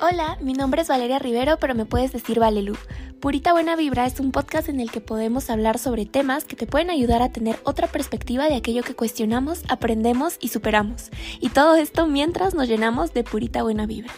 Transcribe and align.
Hola, 0.00 0.38
mi 0.40 0.52
nombre 0.52 0.82
es 0.82 0.86
Valeria 0.86 1.18
Rivero, 1.18 1.56
pero 1.58 1.74
me 1.74 1.84
puedes 1.84 2.12
decir 2.12 2.38
Valelu. 2.38 2.76
Purita 3.18 3.52
Buena 3.52 3.74
Vibra 3.74 4.06
es 4.06 4.20
un 4.20 4.30
podcast 4.30 4.68
en 4.68 4.78
el 4.78 4.92
que 4.92 5.00
podemos 5.00 5.50
hablar 5.50 5.76
sobre 5.76 6.06
temas 6.06 6.44
que 6.44 6.54
te 6.54 6.68
pueden 6.68 6.88
ayudar 6.88 7.20
a 7.20 7.32
tener 7.32 7.58
otra 7.64 7.88
perspectiva 7.88 8.48
de 8.48 8.54
aquello 8.54 8.84
que 8.84 8.94
cuestionamos, 8.94 9.64
aprendemos 9.68 10.36
y 10.38 10.48
superamos. 10.48 11.10
Y 11.40 11.48
todo 11.48 11.74
esto 11.74 12.06
mientras 12.06 12.54
nos 12.54 12.68
llenamos 12.68 13.12
de 13.12 13.24
purita 13.24 13.64
buena 13.64 13.86
vibra. 13.86 14.12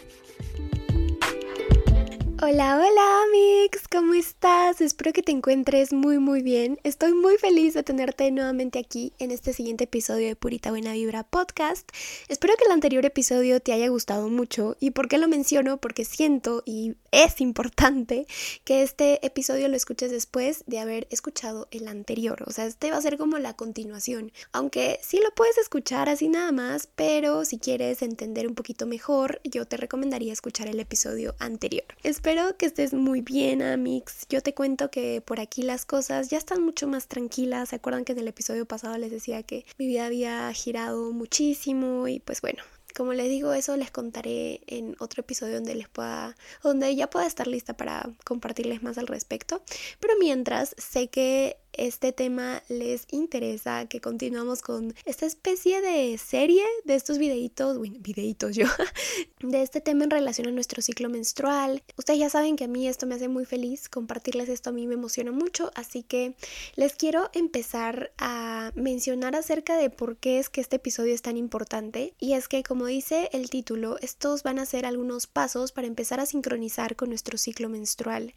Hola, 2.42 2.78
hola 2.78 3.20
Mix, 3.32 3.86
¿cómo 3.86 4.14
estás? 4.14 4.80
Espero 4.80 5.12
que 5.12 5.22
te 5.22 5.30
encuentres 5.30 5.92
muy 5.92 6.18
muy 6.18 6.40
bien. 6.40 6.78
Estoy 6.84 7.12
muy 7.12 7.36
feliz 7.36 7.74
de 7.74 7.82
tenerte 7.82 8.30
nuevamente 8.30 8.78
aquí 8.78 9.12
en 9.18 9.30
este 9.30 9.52
siguiente 9.52 9.84
episodio 9.84 10.28
de 10.28 10.36
Purita 10.36 10.70
Buena 10.70 10.94
Vibra 10.94 11.22
Podcast. 11.22 11.90
Espero 12.28 12.54
que 12.56 12.64
el 12.64 12.72
anterior 12.72 13.04
episodio 13.04 13.60
te 13.60 13.74
haya 13.74 13.88
gustado 13.88 14.30
mucho. 14.30 14.74
¿Y 14.80 14.92
por 14.92 15.08
qué 15.08 15.18
lo 15.18 15.28
menciono? 15.28 15.76
Porque 15.76 16.06
siento 16.06 16.62
y 16.64 16.94
es 17.12 17.40
importante 17.40 18.26
que 18.64 18.82
este 18.82 19.24
episodio 19.26 19.68
lo 19.68 19.76
escuches 19.76 20.10
después 20.10 20.64
de 20.66 20.78
haber 20.78 21.06
escuchado 21.10 21.68
el 21.70 21.88
anterior. 21.88 22.44
O 22.46 22.52
sea, 22.52 22.66
este 22.66 22.90
va 22.90 22.96
a 22.96 23.02
ser 23.02 23.18
como 23.18 23.38
la 23.38 23.54
continuación. 23.54 24.32
Aunque 24.52 24.98
sí 25.02 25.20
lo 25.22 25.30
puedes 25.34 25.58
escuchar 25.58 26.08
así 26.08 26.28
nada 26.28 26.52
más, 26.52 26.88
pero 26.94 27.44
si 27.44 27.58
quieres 27.58 28.02
entender 28.02 28.46
un 28.46 28.54
poquito 28.54 28.86
mejor, 28.86 29.40
yo 29.44 29.66
te 29.66 29.76
recomendaría 29.76 30.32
escuchar 30.32 30.68
el 30.68 30.80
episodio 30.80 31.34
anterior. 31.38 31.84
Espero 32.02 32.56
que 32.56 32.66
estés 32.66 32.94
muy 32.94 33.20
bien, 33.20 33.62
Amix. 33.62 34.26
Yo 34.28 34.42
te 34.42 34.54
cuento 34.54 34.90
que 34.90 35.20
por 35.20 35.40
aquí 35.40 35.62
las 35.62 35.84
cosas 35.84 36.28
ya 36.28 36.38
están 36.38 36.62
mucho 36.62 36.86
más 36.86 37.08
tranquilas. 37.08 37.70
¿Se 37.70 37.76
acuerdan 37.76 38.04
que 38.04 38.12
en 38.12 38.18
el 38.18 38.28
episodio 38.28 38.66
pasado 38.66 38.96
les 38.98 39.10
decía 39.10 39.42
que 39.42 39.64
mi 39.78 39.86
vida 39.86 40.06
había 40.06 40.52
girado 40.52 41.12
muchísimo? 41.12 42.08
Y 42.08 42.20
pues 42.20 42.40
bueno, 42.40 42.62
como 43.00 43.14
les 43.14 43.30
digo, 43.30 43.54
eso 43.54 43.78
les 43.78 43.90
contaré 43.90 44.60
en 44.66 44.94
otro 44.98 45.22
episodio 45.22 45.54
donde 45.54 45.74
les 45.74 45.88
pueda, 45.88 46.36
donde 46.62 46.94
ya 46.94 47.08
pueda 47.08 47.26
estar 47.26 47.46
lista 47.46 47.74
para 47.74 48.10
compartirles 48.26 48.82
más 48.82 48.98
al 48.98 49.06
respecto. 49.06 49.62
Pero 50.00 50.12
mientras, 50.20 50.74
sé 50.76 51.08
que 51.08 51.56
este 51.72 52.12
tema 52.12 52.62
les 52.68 53.06
interesa, 53.10 53.86
que 53.86 54.00
continuamos 54.00 54.62
con 54.62 54.94
esta 55.04 55.26
especie 55.26 55.80
de 55.80 56.16
serie 56.18 56.64
de 56.84 56.94
estos 56.94 57.18
videitos, 57.18 57.78
bueno, 57.78 57.96
videitos 58.00 58.56
yo, 58.56 58.66
de 59.40 59.62
este 59.62 59.80
tema 59.80 60.04
en 60.04 60.10
relación 60.10 60.48
a 60.48 60.50
nuestro 60.50 60.82
ciclo 60.82 61.08
menstrual. 61.08 61.82
Ustedes 61.96 62.18
ya 62.18 62.30
saben 62.30 62.56
que 62.56 62.64
a 62.64 62.68
mí 62.68 62.88
esto 62.88 63.06
me 63.06 63.14
hace 63.14 63.28
muy 63.28 63.44
feliz, 63.44 63.88
compartirles 63.88 64.48
esto 64.48 64.70
a 64.70 64.72
mí 64.72 64.86
me 64.86 64.94
emociona 64.94 65.32
mucho, 65.32 65.70
así 65.74 66.02
que 66.02 66.34
les 66.76 66.94
quiero 66.94 67.30
empezar 67.32 68.12
a 68.18 68.72
mencionar 68.74 69.34
acerca 69.34 69.76
de 69.76 69.90
por 69.90 70.16
qué 70.16 70.38
es 70.38 70.48
que 70.48 70.60
este 70.60 70.76
episodio 70.76 71.14
es 71.14 71.22
tan 71.22 71.36
importante. 71.36 72.14
Y 72.18 72.34
es 72.34 72.48
que, 72.48 72.62
como 72.62 72.86
dice 72.86 73.28
el 73.32 73.50
título, 73.50 73.96
estos 74.00 74.42
van 74.42 74.58
a 74.58 74.66
ser 74.66 74.86
algunos 74.86 75.26
pasos 75.26 75.72
para 75.72 75.86
empezar 75.86 76.20
a 76.20 76.26
sincronizar 76.26 76.96
con 76.96 77.10
nuestro 77.10 77.38
ciclo 77.38 77.68
menstrual. 77.68 78.34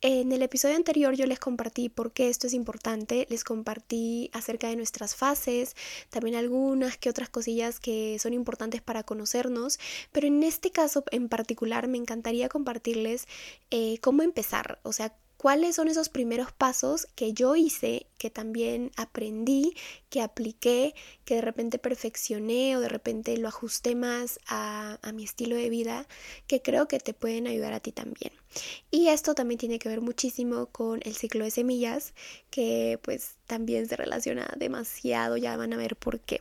En 0.00 0.30
el 0.32 0.42
episodio 0.42 0.76
anterior 0.76 1.14
yo 1.14 1.26
les 1.26 1.38
compartí 1.38 1.88
por 1.88 2.12
qué 2.12 2.28
esto 2.28 2.46
es 2.46 2.52
importante, 2.52 2.65
les 3.28 3.44
compartí 3.44 4.30
acerca 4.32 4.68
de 4.68 4.76
nuestras 4.76 5.14
fases, 5.14 5.74
también 6.10 6.36
algunas 6.36 6.96
que 6.98 7.10
otras 7.10 7.28
cosillas 7.28 7.80
que 7.80 8.18
son 8.18 8.32
importantes 8.32 8.82
para 8.82 9.02
conocernos, 9.02 9.78
pero 10.12 10.26
en 10.26 10.42
este 10.42 10.70
caso 10.70 11.04
en 11.10 11.28
particular 11.28 11.88
me 11.88 11.98
encantaría 11.98 12.48
compartirles 12.48 13.26
eh, 13.70 13.98
cómo 14.00 14.22
empezar, 14.22 14.78
o 14.82 14.92
sea, 14.92 15.14
cuáles 15.46 15.76
son 15.76 15.86
esos 15.86 16.08
primeros 16.08 16.50
pasos 16.50 17.06
que 17.14 17.32
yo 17.32 17.54
hice, 17.54 18.08
que 18.18 18.30
también 18.30 18.90
aprendí, 18.96 19.76
que 20.10 20.20
apliqué, 20.20 20.92
que 21.24 21.36
de 21.36 21.40
repente 21.40 21.78
perfeccioné 21.78 22.76
o 22.76 22.80
de 22.80 22.88
repente 22.88 23.36
lo 23.36 23.46
ajusté 23.46 23.94
más 23.94 24.40
a, 24.48 24.98
a, 25.02 25.12
mi 25.12 25.22
estilo 25.22 25.54
de 25.54 25.70
vida, 25.70 26.08
que 26.48 26.62
creo 26.62 26.88
que 26.88 26.98
te 26.98 27.14
pueden 27.14 27.46
ayudar 27.46 27.74
a 27.74 27.78
ti 27.78 27.92
también. 27.92 28.32
Y 28.90 29.06
esto 29.06 29.36
también 29.36 29.58
tiene 29.58 29.78
que 29.78 29.88
ver 29.88 30.00
muchísimo 30.00 30.66
con 30.66 30.98
el 31.04 31.14
ciclo 31.14 31.44
de 31.44 31.52
semillas, 31.52 32.12
que 32.50 32.98
pues 33.04 33.36
también 33.46 33.88
se 33.88 33.94
relaciona 33.94 34.52
demasiado, 34.56 35.36
ya 35.36 35.56
van 35.56 35.72
a 35.74 35.76
ver 35.76 35.94
por 35.94 36.18
qué. 36.18 36.40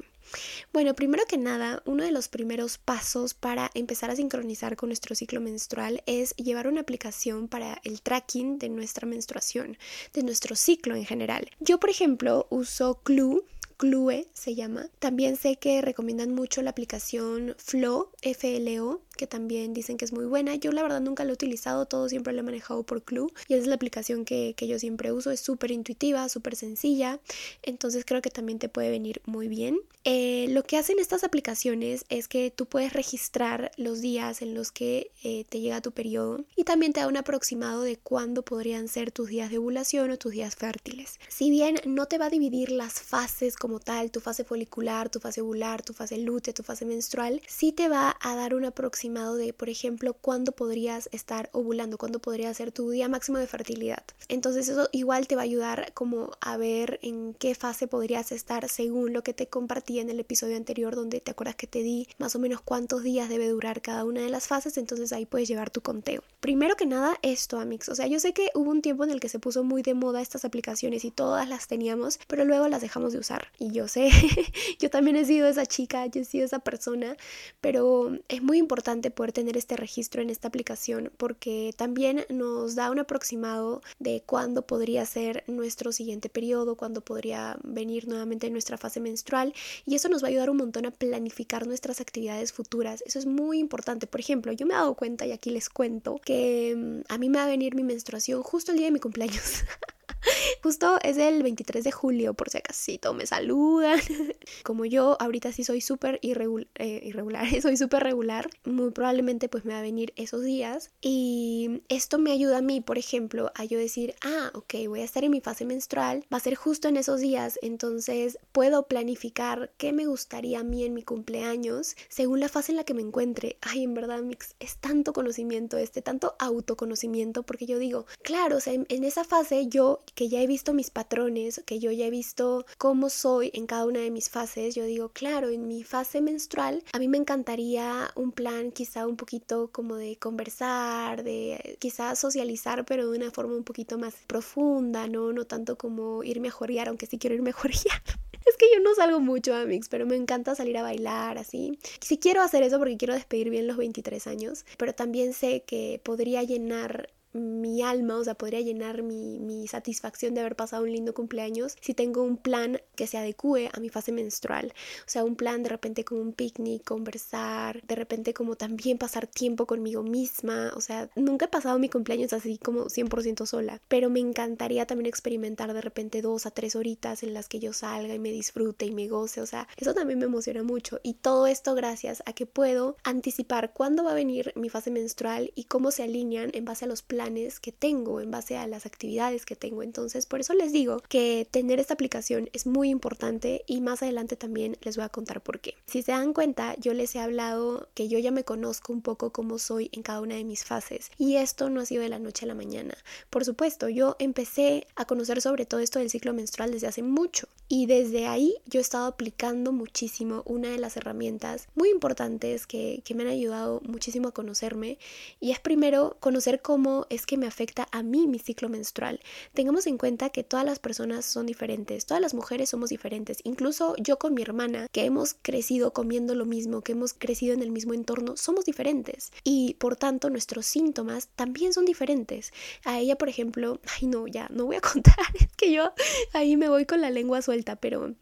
Bueno, 0.74 0.94
primero 0.94 1.24
que 1.28 1.38
nada, 1.38 1.82
uno 1.86 2.04
de 2.04 2.12
los 2.12 2.28
primeros 2.28 2.78
pasos 2.78 3.34
para 3.34 3.72
empezar 3.74 4.10
a 4.12 4.16
sincronizar 4.16 4.76
con 4.76 4.90
nuestro 4.90 5.16
ciclo 5.16 5.42
menstrual 5.42 6.04
es 6.06 6.36
llevar 6.36 6.68
una 6.68 6.82
aplicación 6.82 7.48
para 7.48 7.80
el 7.84 8.02
tracking 8.02 8.60
de 8.60 8.70
nuestra 8.70 9.08
menstruación, 9.08 9.78
de 10.14 10.24
nuestro 10.24 10.56
ciclo 10.56 10.96
en 10.96 11.06
general. 11.06 11.50
Yo, 11.60 11.80
por 11.80 11.90
ejemplo, 11.90 12.48
uso 12.50 13.00
Clue 13.04 13.44
Clue 13.78 14.28
se 14.34 14.56
llama. 14.56 14.90
También 15.00 15.36
sé 15.36 15.58
que 15.58 15.82
recomiendan 15.82 16.34
mucho 16.34 16.62
la 16.62 16.70
aplicación 16.70 17.56
Flow, 17.58 18.10
FLO, 18.22 19.02
que 19.16 19.28
también 19.28 19.74
dicen 19.74 19.98
que 19.98 20.06
es 20.06 20.14
muy 20.14 20.26
buena. 20.26 20.56
Yo 20.56 20.72
la 20.72 20.84
verdad 20.84 21.02
nunca 21.02 21.24
la 21.24 21.32
he 21.32 21.34
utilizado, 21.34 21.86
todo 21.86 22.10
siempre 22.10 22.34
lo 22.34 22.40
he 22.40 22.44
manejado 22.44 22.84
por 22.84 23.04
Clue 23.04 23.32
y 23.48 23.54
es 23.54 23.68
la 23.68 23.76
aplicación 23.76 24.26
que, 24.26 24.54
que 24.56 24.68
yo 24.68 24.80
siempre 24.80 25.12
uso. 25.12 25.32
Es 25.32 25.40
súper 25.40 25.72
intuitiva, 25.72 26.28
súper 26.30 26.56
sencilla, 26.56 27.20
entonces 27.64 28.06
creo 28.06 28.22
que 28.22 28.30
también 28.30 28.60
te 28.60 28.70
puede 28.70 28.90
venir 28.90 29.22
muy 29.26 29.48
bien. 29.48 29.80
Eh, 30.08 30.46
lo 30.50 30.62
que 30.62 30.78
hacen 30.78 31.00
estas 31.00 31.24
aplicaciones 31.24 32.06
es 32.10 32.28
que 32.28 32.52
tú 32.52 32.68
puedes 32.68 32.94
registrar 32.94 33.72
los 33.76 34.02
días 34.02 34.44
en 34.44 34.54
los 34.54 34.72
que 34.72 35.10
eh, 35.24 35.46
te 35.50 35.62
llega 35.62 35.82
tu 35.82 35.94
periodo 35.94 36.46
y 36.56 36.64
también 36.64 36.94
te 36.94 37.00
da 37.00 37.08
un 37.08 37.18
aproximado 37.18 37.82
de 37.82 37.98
cuándo 37.98 38.44
podrían 38.44 38.88
ser 38.88 39.12
tus 39.12 39.30
días 39.30 39.50
de 39.50 39.58
ovulación 39.58 40.12
o 40.12 40.18
tus 40.18 40.34
días 40.34 40.56
fértiles. 40.56 41.20
Si 41.28 41.50
bien 41.50 41.80
no 41.86 42.06
te 42.06 42.20
va 42.20 42.28
a 42.28 42.30
dividir 42.30 42.70
las 42.70 43.02
fases 43.02 43.56
como 43.56 43.80
tal, 43.80 44.12
tu 44.12 44.20
fase 44.20 44.44
folicular, 44.44 45.10
tu 45.10 45.20
fase 45.20 45.42
ovular, 45.42 45.82
tu 45.82 45.94
fase 45.94 46.20
lútea, 46.20 46.54
tu 46.54 46.62
fase 46.62 46.86
menstrual, 46.86 47.42
sí 47.48 47.72
te 47.72 47.90
va 47.90 48.16
a 48.22 48.36
dar 48.36 48.54
un 48.54 48.66
aproximado 48.66 49.05
de, 49.10 49.54
por 49.54 49.70
ejemplo, 49.70 50.14
cuándo 50.14 50.52
podrías 50.52 51.10
estar 51.12 51.50
ovulando, 51.54 51.98
cuándo 51.98 52.20
podría 52.20 52.54
ser 52.54 52.72
tu 52.72 52.90
día 52.90 53.08
máximo 53.08 53.38
de 53.38 53.48
fertilidad. 53.48 54.04
Entonces 54.30 54.68
eso 54.68 54.90
igual 54.92 55.28
te 55.28 55.36
va 55.36 55.42
a 55.42 55.46
ayudar 55.46 55.94
como 55.94 56.32
a 56.42 56.58
ver 56.58 57.00
en 57.04 57.36
qué 57.36 57.54
fase 57.54 57.88
podrías 57.88 58.32
estar 58.32 58.68
según 58.68 59.14
lo 59.14 59.24
que 59.24 59.34
te 59.34 59.48
compartí 59.48 60.00
en 60.00 60.10
el 60.10 60.20
episodio 60.20 60.58
anterior 60.58 60.96
donde 60.96 61.22
te 61.22 61.32
acuerdas 61.32 61.56
que 61.56 61.68
te 61.68 61.84
di 61.84 62.08
más 62.18 62.36
o 62.36 62.40
menos 62.40 62.62
cuántos 62.62 63.04
días 63.04 63.30
debe 63.30 63.48
durar 63.48 63.82
cada 63.82 64.04
una 64.06 64.22
de 64.22 64.30
las 64.30 64.48
fases, 64.48 64.78
entonces 64.78 65.14
ahí 65.14 65.26
puedes 65.26 65.48
llevar 65.48 65.70
tu 65.70 65.82
conteo. 65.82 66.24
Primero 66.40 66.76
que 66.76 66.86
nada, 66.86 67.18
esto, 67.22 67.60
Amix. 67.60 67.90
O 67.90 67.96
sea, 67.96 68.08
yo 68.08 68.20
sé 68.20 68.34
que 68.34 68.50
hubo 68.56 68.72
un 68.72 68.82
tiempo 68.82 69.04
en 69.04 69.12
el 69.12 69.20
que 69.20 69.30
se 69.30 69.40
puso 69.40 69.64
muy 69.64 69.84
de 69.84 69.94
moda 69.94 70.22
estas 70.22 70.46
aplicaciones 70.46 71.06
y 71.06 71.12
todas 71.12 71.48
las 71.48 71.68
teníamos, 71.68 72.20
pero 72.28 72.44
luego 72.44 72.68
las 72.68 72.82
dejamos 72.82 73.14
de 73.14 73.20
usar. 73.20 73.50
Y 73.60 73.72
yo 73.72 73.88
sé, 73.88 74.10
yo 74.80 74.90
también 74.90 75.16
he 75.16 75.26
sido 75.26 75.48
esa 75.48 75.66
chica, 75.66 76.06
yo 76.08 76.22
he 76.22 76.26
sido 76.26 76.46
esa 76.46 76.60
persona, 76.60 77.16
pero 77.62 78.18
es 78.28 78.42
muy 78.42 78.58
importante 78.58 78.95
poder 79.12 79.32
tener 79.32 79.58
este 79.58 79.76
registro 79.78 80.22
en 80.22 80.30
esta 80.30 80.48
aplicación 80.48 81.12
porque 81.18 81.72
también 81.76 82.26
nos 82.30 82.76
da 82.76 82.92
un 82.92 83.00
aproximado 83.00 83.82
de 84.00 84.24
cuándo 84.26 84.66
podría 84.66 85.06
ser 85.06 85.44
nuestro 85.48 85.92
siguiente 85.92 86.30
periodo, 86.30 86.76
cuándo 86.76 87.02
podría 87.02 87.58
venir 87.64 88.08
nuevamente 88.08 88.50
nuestra 88.50 88.78
fase 88.78 89.00
menstrual 89.00 89.54
y 89.86 89.96
eso 89.96 90.10
nos 90.10 90.24
va 90.24 90.28
a 90.28 90.30
ayudar 90.30 90.50
un 90.50 90.58
montón 90.58 90.86
a 90.86 90.92
planificar 90.92 91.68
nuestras 91.68 92.02
actividades 92.02 92.54
futuras. 92.54 93.04
Eso 93.06 93.20
es 93.20 93.26
muy 93.26 93.60
importante. 93.60 94.08
Por 94.08 94.20
ejemplo, 94.20 94.52
yo 94.52 94.66
me 94.66 94.74
he 94.74 94.78
dado 94.78 94.96
cuenta 94.96 95.26
y 95.26 95.32
aquí 95.32 95.50
les 95.50 95.70
cuento 95.70 96.20
que 96.24 96.76
mm, 96.76 97.12
a 97.14 97.18
mí 97.18 97.30
me 97.30 97.38
va 97.38 97.46
a 97.46 97.48
venir 97.48 97.76
mi 97.76 97.84
menstruación 97.84 98.44
justo 98.44 98.72
el 98.72 98.78
día 98.78 98.88
de 98.88 98.92
mi 98.92 99.00
cumpleaños. 99.00 99.64
Justo 100.64 101.00
es 101.04 101.18
el 101.18 101.44
23 101.44 101.84
de 101.84 101.92
julio, 101.92 102.34
por 102.34 102.50
si 102.50 102.58
acaso 102.58 103.14
me 103.14 103.26
saludan. 103.26 104.00
Como 104.64 104.86
yo 104.86 105.18
ahorita 105.20 105.52
sí 105.52 105.64
soy 105.64 105.82
súper 105.82 106.20
eh, 106.22 107.02
irregular, 107.04 107.48
soy 107.62 107.78
súper 107.78 108.04
regular, 108.04 108.50
muy 108.64 108.92
probablemente 108.92 109.50
pues 109.50 109.66
me 109.66 109.74
va 109.74 109.80
a 109.80 109.84
venir 109.84 110.14
esos 110.16 110.44
días. 110.44 110.92
Y 111.02 111.82
esto 111.90 112.20
me 112.20 112.32
ayuda 112.32 112.58
a 112.58 112.62
mí, 112.62 112.82
por 112.82 112.98
ejemplo, 112.98 113.52
a 113.56 113.66
yo 113.66 113.78
decir, 113.78 114.16
ah, 114.22 114.52
ok, 114.54 114.76
voy 114.88 115.02
a 115.02 115.06
estar 115.06 115.24
en 115.24 115.32
mi 115.32 115.42
fase 115.42 115.66
menstrual, 115.66 116.26
va 116.32 116.38
a 116.38 116.42
ser 116.42 116.56
justo 116.56 116.88
en 116.88 116.98
esos 116.98 117.20
días, 117.20 117.60
entonces 117.62 118.38
puedo 118.52 118.88
planificar 118.88 119.72
qué 119.78 119.94
me 119.94 120.06
gustaría 120.06 120.60
a 120.60 120.64
mí 120.64 120.84
en 120.84 120.94
mi 120.94 121.04
cumpleaños 121.04 121.96
según 122.10 122.40
la 122.40 122.50
fase 122.50 122.72
en 122.72 122.78
la 122.78 122.84
que 122.84 122.94
me 122.94 123.02
encuentre. 123.02 123.58
Ay, 123.62 123.84
en 123.84 123.94
verdad, 123.94 124.22
Mix, 124.22 124.56
es 124.60 124.78
tanto 124.78 125.14
conocimiento 125.14 125.78
este, 125.78 126.02
tanto 126.02 126.36
autoconocimiento, 126.40 127.44
porque 127.44 127.66
yo 127.66 127.80
digo, 127.80 128.06
claro, 128.22 128.58
o 128.58 128.60
sea, 128.60 128.74
en 128.74 129.04
esa 129.04 129.24
fase 129.24 129.68
yo 129.68 130.02
que 130.16 130.30
ya 130.30 130.42
he 130.42 130.48
visto 130.48 130.74
mis 130.74 130.90
patrones, 130.90 131.62
que 131.66 131.80
yo 131.80 131.92
ya 131.92 132.08
he 132.08 132.10
visto 132.10 132.66
cómo 132.78 133.10
soy 133.10 133.52
en 133.54 133.68
cada 133.68 133.86
una 133.86 134.00
de 134.00 134.12
mis 134.12 134.30
fases, 134.30 134.74
yo 134.74 134.86
digo, 134.86 135.10
claro, 135.10 135.50
en 135.50 135.68
mi 135.68 135.84
fase 135.84 136.22
menstrual 136.22 136.84
a 136.94 137.00
mí 137.00 137.08
me 137.08 137.18
encantaría 137.18 138.10
un 138.16 138.32
plan 138.32 138.72
quizá 138.72 139.06
un 139.06 139.18
poquito 139.18 139.70
como 139.72 139.96
de 139.96 140.16
conversar, 140.18 141.24
de 141.24 141.78
quizá 141.80 142.16
socializar, 142.16 142.86
pero 142.86 143.12
de 143.12 143.18
una 143.18 143.32
forma 143.32 143.56
un 143.56 143.64
poquito 143.64 143.98
más 143.98 144.16
profunda, 144.28 145.08
¿no? 145.08 145.34
No 145.34 145.46
tanto 145.46 145.78
como 145.78 146.24
irme 146.24 146.48
a 146.48 146.52
jorear, 146.52 146.88
aunque 146.88 147.06
sí 147.06 147.18
quiero 147.18 147.36
irme 147.36 147.50
a 147.52 147.54
jorear. 147.62 148.02
Es 148.46 148.58
que 148.58 148.68
yo 148.74 148.80
no 148.80 148.94
salgo 148.94 149.20
mucho, 149.20 149.56
Amix, 149.56 149.90
pero 149.90 150.06
me 150.06 150.16
encanta 150.16 150.54
salir 150.54 150.78
a 150.78 150.84
bailar 150.84 151.40
así. 151.40 151.80
Sí 152.00 152.20
quiero 152.20 152.42
hacer 152.42 152.62
eso 152.62 152.78
porque 152.78 152.96
quiero 152.96 153.16
despedir 153.16 153.50
bien 153.50 153.66
los 153.66 153.78
23 153.78 154.28
años, 154.28 154.66
pero 154.78 154.94
también 154.94 155.34
sé 155.34 155.64
que 155.66 156.00
podría 156.04 156.44
llenar 156.44 157.10
mi 157.36 157.82
alma, 157.82 158.18
o 158.18 158.24
sea, 158.24 158.36
podría 158.36 158.62
llenar 158.62 159.04
mi, 159.04 159.40
mi 159.40 159.68
satisfacción 159.68 160.34
de 160.34 160.42
haber 160.42 160.56
pasado 160.56 160.84
un 160.84 160.92
lindo 160.92 161.14
cumpleaños 161.14 161.76
si 161.82 161.94
tengo 161.94 162.24
un 162.24 162.38
plan 162.38 162.82
que 162.96 163.08
se 163.08 163.18
adecue 163.18 163.70
a 163.74 163.80
mi 163.80 163.90
fase 163.90 164.14
menstrual. 164.14 164.74
O 165.02 165.10
sea, 165.10 165.26
un 165.26 165.36
plan 165.36 165.62
de 165.62 165.70
repente 165.70 166.06
como 166.06 166.22
un 166.22 166.32
picnic, 166.32 166.84
conversar, 166.86 167.82
de 167.84 167.96
repente 167.96 168.34
como 168.34 168.56
también 168.56 168.98
pasar 168.98 169.28
tiempo 169.28 169.66
conmigo 169.66 170.02
misma. 170.02 170.72
O 170.76 170.82
sea, 170.82 171.10
nunca 171.16 171.46
he 171.46 171.50
pasado 171.50 171.78
mi 171.78 171.90
cumpleaños 171.90 172.32
así 172.32 172.58
como 172.58 172.86
100% 172.86 173.46
sola, 173.46 173.82
pero 173.90 174.10
me 174.10 174.22
encantaría 174.22 174.86
también 174.86 175.08
experimentar 175.08 175.74
de 175.74 175.82
repente 175.82 176.22
dos 176.22 176.46
a 176.46 176.52
tres 176.52 176.76
horitas 176.76 177.24
en 177.24 177.34
las 177.34 177.50
que 177.50 177.60
yo 177.60 177.74
salga 177.74 178.16
y 178.16 178.20
me 178.20 178.32
disfrute 178.32 178.86
y 178.86 178.92
me 178.92 179.10
goce. 179.10 179.42
O 179.42 179.46
sea, 179.46 179.68
eso 179.76 179.94
también 179.94 180.20
me 180.20 180.26
emociona 180.26 180.64
mucho. 180.64 181.02
Y 181.04 181.16
todo 181.16 181.48
esto 181.48 181.76
gracias 181.76 182.24
a 182.26 182.32
que 182.32 182.46
puedo 182.46 182.96
anticipar 183.04 183.74
cuándo 183.74 184.06
va 184.06 184.12
a 184.12 184.16
venir 184.16 184.54
mi 184.56 184.70
fase 184.70 184.90
menstrual 184.90 185.52
y 185.56 185.66
cómo 185.66 185.92
se 185.92 186.04
alinean 186.04 186.52
en 186.54 186.64
base 186.64 186.86
a 186.86 186.88
los 186.88 187.02
planes 187.02 187.25
que 187.62 187.72
tengo, 187.72 188.22
en 188.22 188.30
base 188.30 188.58
a 188.58 188.68
las 188.68 188.86
actividades 188.86 189.46
que 189.46 189.56
tengo. 189.56 189.82
Entonces, 189.84 190.26
por 190.26 190.40
eso 190.40 190.54
les 190.54 190.72
digo 190.72 191.02
que 191.10 191.48
tener 191.50 191.80
esta 191.80 191.96
aplicación 191.96 192.50
es 192.54 192.68
muy 192.68 192.90
importante 192.90 193.64
y 193.66 193.82
más 193.82 194.04
adelante 194.04 194.36
también 194.36 194.78
les 194.82 194.96
voy 194.96 195.06
a 195.06 195.10
contar 195.10 195.42
por 195.42 195.60
qué. 195.60 195.76
Si 195.88 196.04
se 196.04 196.12
dan 196.12 196.34
cuenta, 196.34 196.76
yo 196.78 196.94
les 196.94 197.16
he 197.16 197.20
hablado 197.20 197.90
que 197.96 198.08
yo 198.08 198.20
ya 198.20 198.32
me 198.32 198.44
conozco 198.44 198.94
un 198.94 199.02
poco 199.02 199.32
cómo 199.32 199.58
soy 199.58 199.90
en 199.92 200.04
cada 200.04 200.22
una 200.22 200.36
de 200.36 200.44
mis 200.44 200.64
fases 200.66 201.10
y 201.18 201.38
esto 201.38 201.70
no 201.70 201.82
ha 201.82 201.86
sido 201.86 202.04
de 202.04 202.10
la 202.10 202.20
noche 202.20 202.46
a 202.46 202.48
la 202.48 202.56
mañana. 202.56 202.96
Por 203.30 203.44
supuesto, 203.44 203.90
yo 203.90 204.16
empecé 204.20 204.88
a 204.96 205.06
conocer 205.06 205.42
sobre 205.42 205.66
todo 205.66 205.80
esto 205.80 206.00
del 206.00 206.10
ciclo 206.10 206.34
menstrual 206.34 206.72
desde 206.72 206.88
hace 206.88 207.02
mucho 207.02 207.48
y 207.68 207.88
desde 207.88 208.28
ahí 208.28 208.56
yo 208.68 208.80
he 208.80 208.82
estado 208.82 209.08
aplicando 209.08 209.72
muchísimo 209.72 210.44
una 210.46 210.70
de 210.70 210.78
las 210.78 210.98
herramientas 210.98 211.68
muy 211.74 211.90
importantes 211.90 212.68
que, 212.68 213.02
que 213.04 213.16
me 213.16 213.24
han 213.24 213.30
ayudado 213.30 213.82
muchísimo 213.84 214.28
a 214.28 214.34
conocerme 214.34 215.00
y 215.40 215.52
es 215.52 215.60
primero 215.60 216.18
conocer 216.20 216.62
cómo 216.62 217.08
es 217.16 217.26
que 217.26 217.38
me 217.38 217.48
afecta 217.48 217.88
a 217.92 218.04
mí 218.04 218.28
mi 218.28 218.40
ciclo 218.40 218.70
menstrual. 218.70 219.20
Tengamos 219.54 219.88
en 219.88 219.98
cuenta 219.98 220.30
que 220.30 220.44
todas 220.44 220.66
las 220.66 220.80
personas 220.80 221.26
son 221.26 221.46
diferentes, 221.46 222.06
todas 222.06 222.22
las 222.22 222.34
mujeres 222.34 222.70
somos 222.70 222.90
diferentes, 222.90 223.40
incluso 223.44 223.96
yo 223.98 224.20
con 224.20 224.34
mi 224.34 224.42
hermana, 224.42 224.88
que 224.92 225.06
hemos 225.06 225.36
crecido 225.42 225.94
comiendo 225.94 226.36
lo 226.36 226.46
mismo, 226.46 226.82
que 226.82 226.92
hemos 226.92 227.14
crecido 227.14 227.54
en 227.54 227.62
el 227.62 227.72
mismo 227.72 227.94
entorno, 227.94 228.38
somos 228.38 228.66
diferentes 228.66 229.32
y 229.44 229.76
por 229.76 229.96
tanto 229.96 230.30
nuestros 230.30 230.66
síntomas 230.66 231.30
también 231.36 231.74
son 231.74 231.86
diferentes. 231.86 232.52
A 232.84 233.00
ella, 233.00 233.18
por 233.18 233.30
ejemplo, 233.30 233.80
ay 234.00 234.08
no, 234.08 234.28
ya, 234.28 234.48
no 234.52 234.66
voy 234.66 234.76
a 234.76 234.82
contar, 234.94 235.16
es 235.40 235.48
que 235.56 235.72
yo 235.72 235.92
ahí 236.34 236.58
me 236.58 236.70
voy 236.70 236.86
con 236.86 237.02
la 237.02 237.10
lengua 237.10 237.42
suelta, 237.42 237.76
pero 237.76 238.16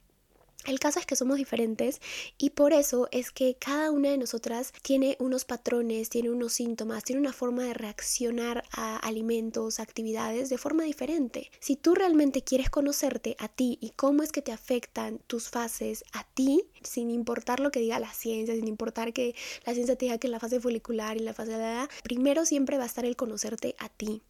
el 0.66 0.80
caso 0.80 1.00
es 1.00 1.06
que 1.06 1.16
somos 1.16 1.38
diferentes 1.38 2.02
y 2.38 2.52
por 2.52 2.74
eso 2.74 3.08
es 3.12 3.32
que 3.32 3.56
cada 3.56 3.92
una 3.92 4.10
de 4.10 4.18
nosotras 4.18 4.74
tiene 4.82 5.18
unos 5.20 5.46
patrones, 5.46 6.10
tiene 6.10 6.30
unos 6.30 6.54
síntomas, 6.54 7.04
tiene 7.04 7.22
una 7.22 7.34
forma 7.34 7.64
de 7.64 7.74
reaccionar 7.74 8.64
a 8.72 8.98
alimentos, 8.98 9.80
actividades 9.80 10.50
de 10.50 10.58
forma 10.58 10.84
diferente. 10.84 11.52
Si 11.60 11.76
tú 11.76 11.96
realmente 11.96 12.44
quieres 12.44 12.70
conocerte 12.70 13.36
a 13.40 13.48
ti 13.48 13.78
y 13.82 13.92
cómo 13.92 14.24
es 14.24 14.32
que 14.32 14.42
te 14.42 14.52
afectan 14.52 15.20
tus 15.28 15.50
fases 15.50 16.04
a 16.14 16.24
ti, 16.24 16.64
sin 16.84 17.10
importar 17.10 17.60
lo 17.60 17.72
que 17.72 17.80
diga 17.80 18.00
la 18.00 18.14
ciencia, 18.14 18.56
sin 18.56 18.68
importar 18.68 19.14
que 19.14 19.36
la 19.66 19.74
ciencia 19.74 19.96
te 19.96 20.06
diga 20.06 20.18
que 20.18 20.28
la 20.28 20.40
fase 20.40 20.60
folicular 20.60 21.18
y 21.18 21.22
la 21.22 21.34
fase 21.34 21.52
de 21.52 21.58
la 21.58 21.72
edad, 21.72 21.90
primero 22.04 22.46
siempre 22.46 22.78
va 22.78 22.84
a 22.84 22.88
estar 22.88 23.06
el 23.06 23.16
conocerte 23.16 23.76
a 23.80 23.90
ti, 23.90 24.22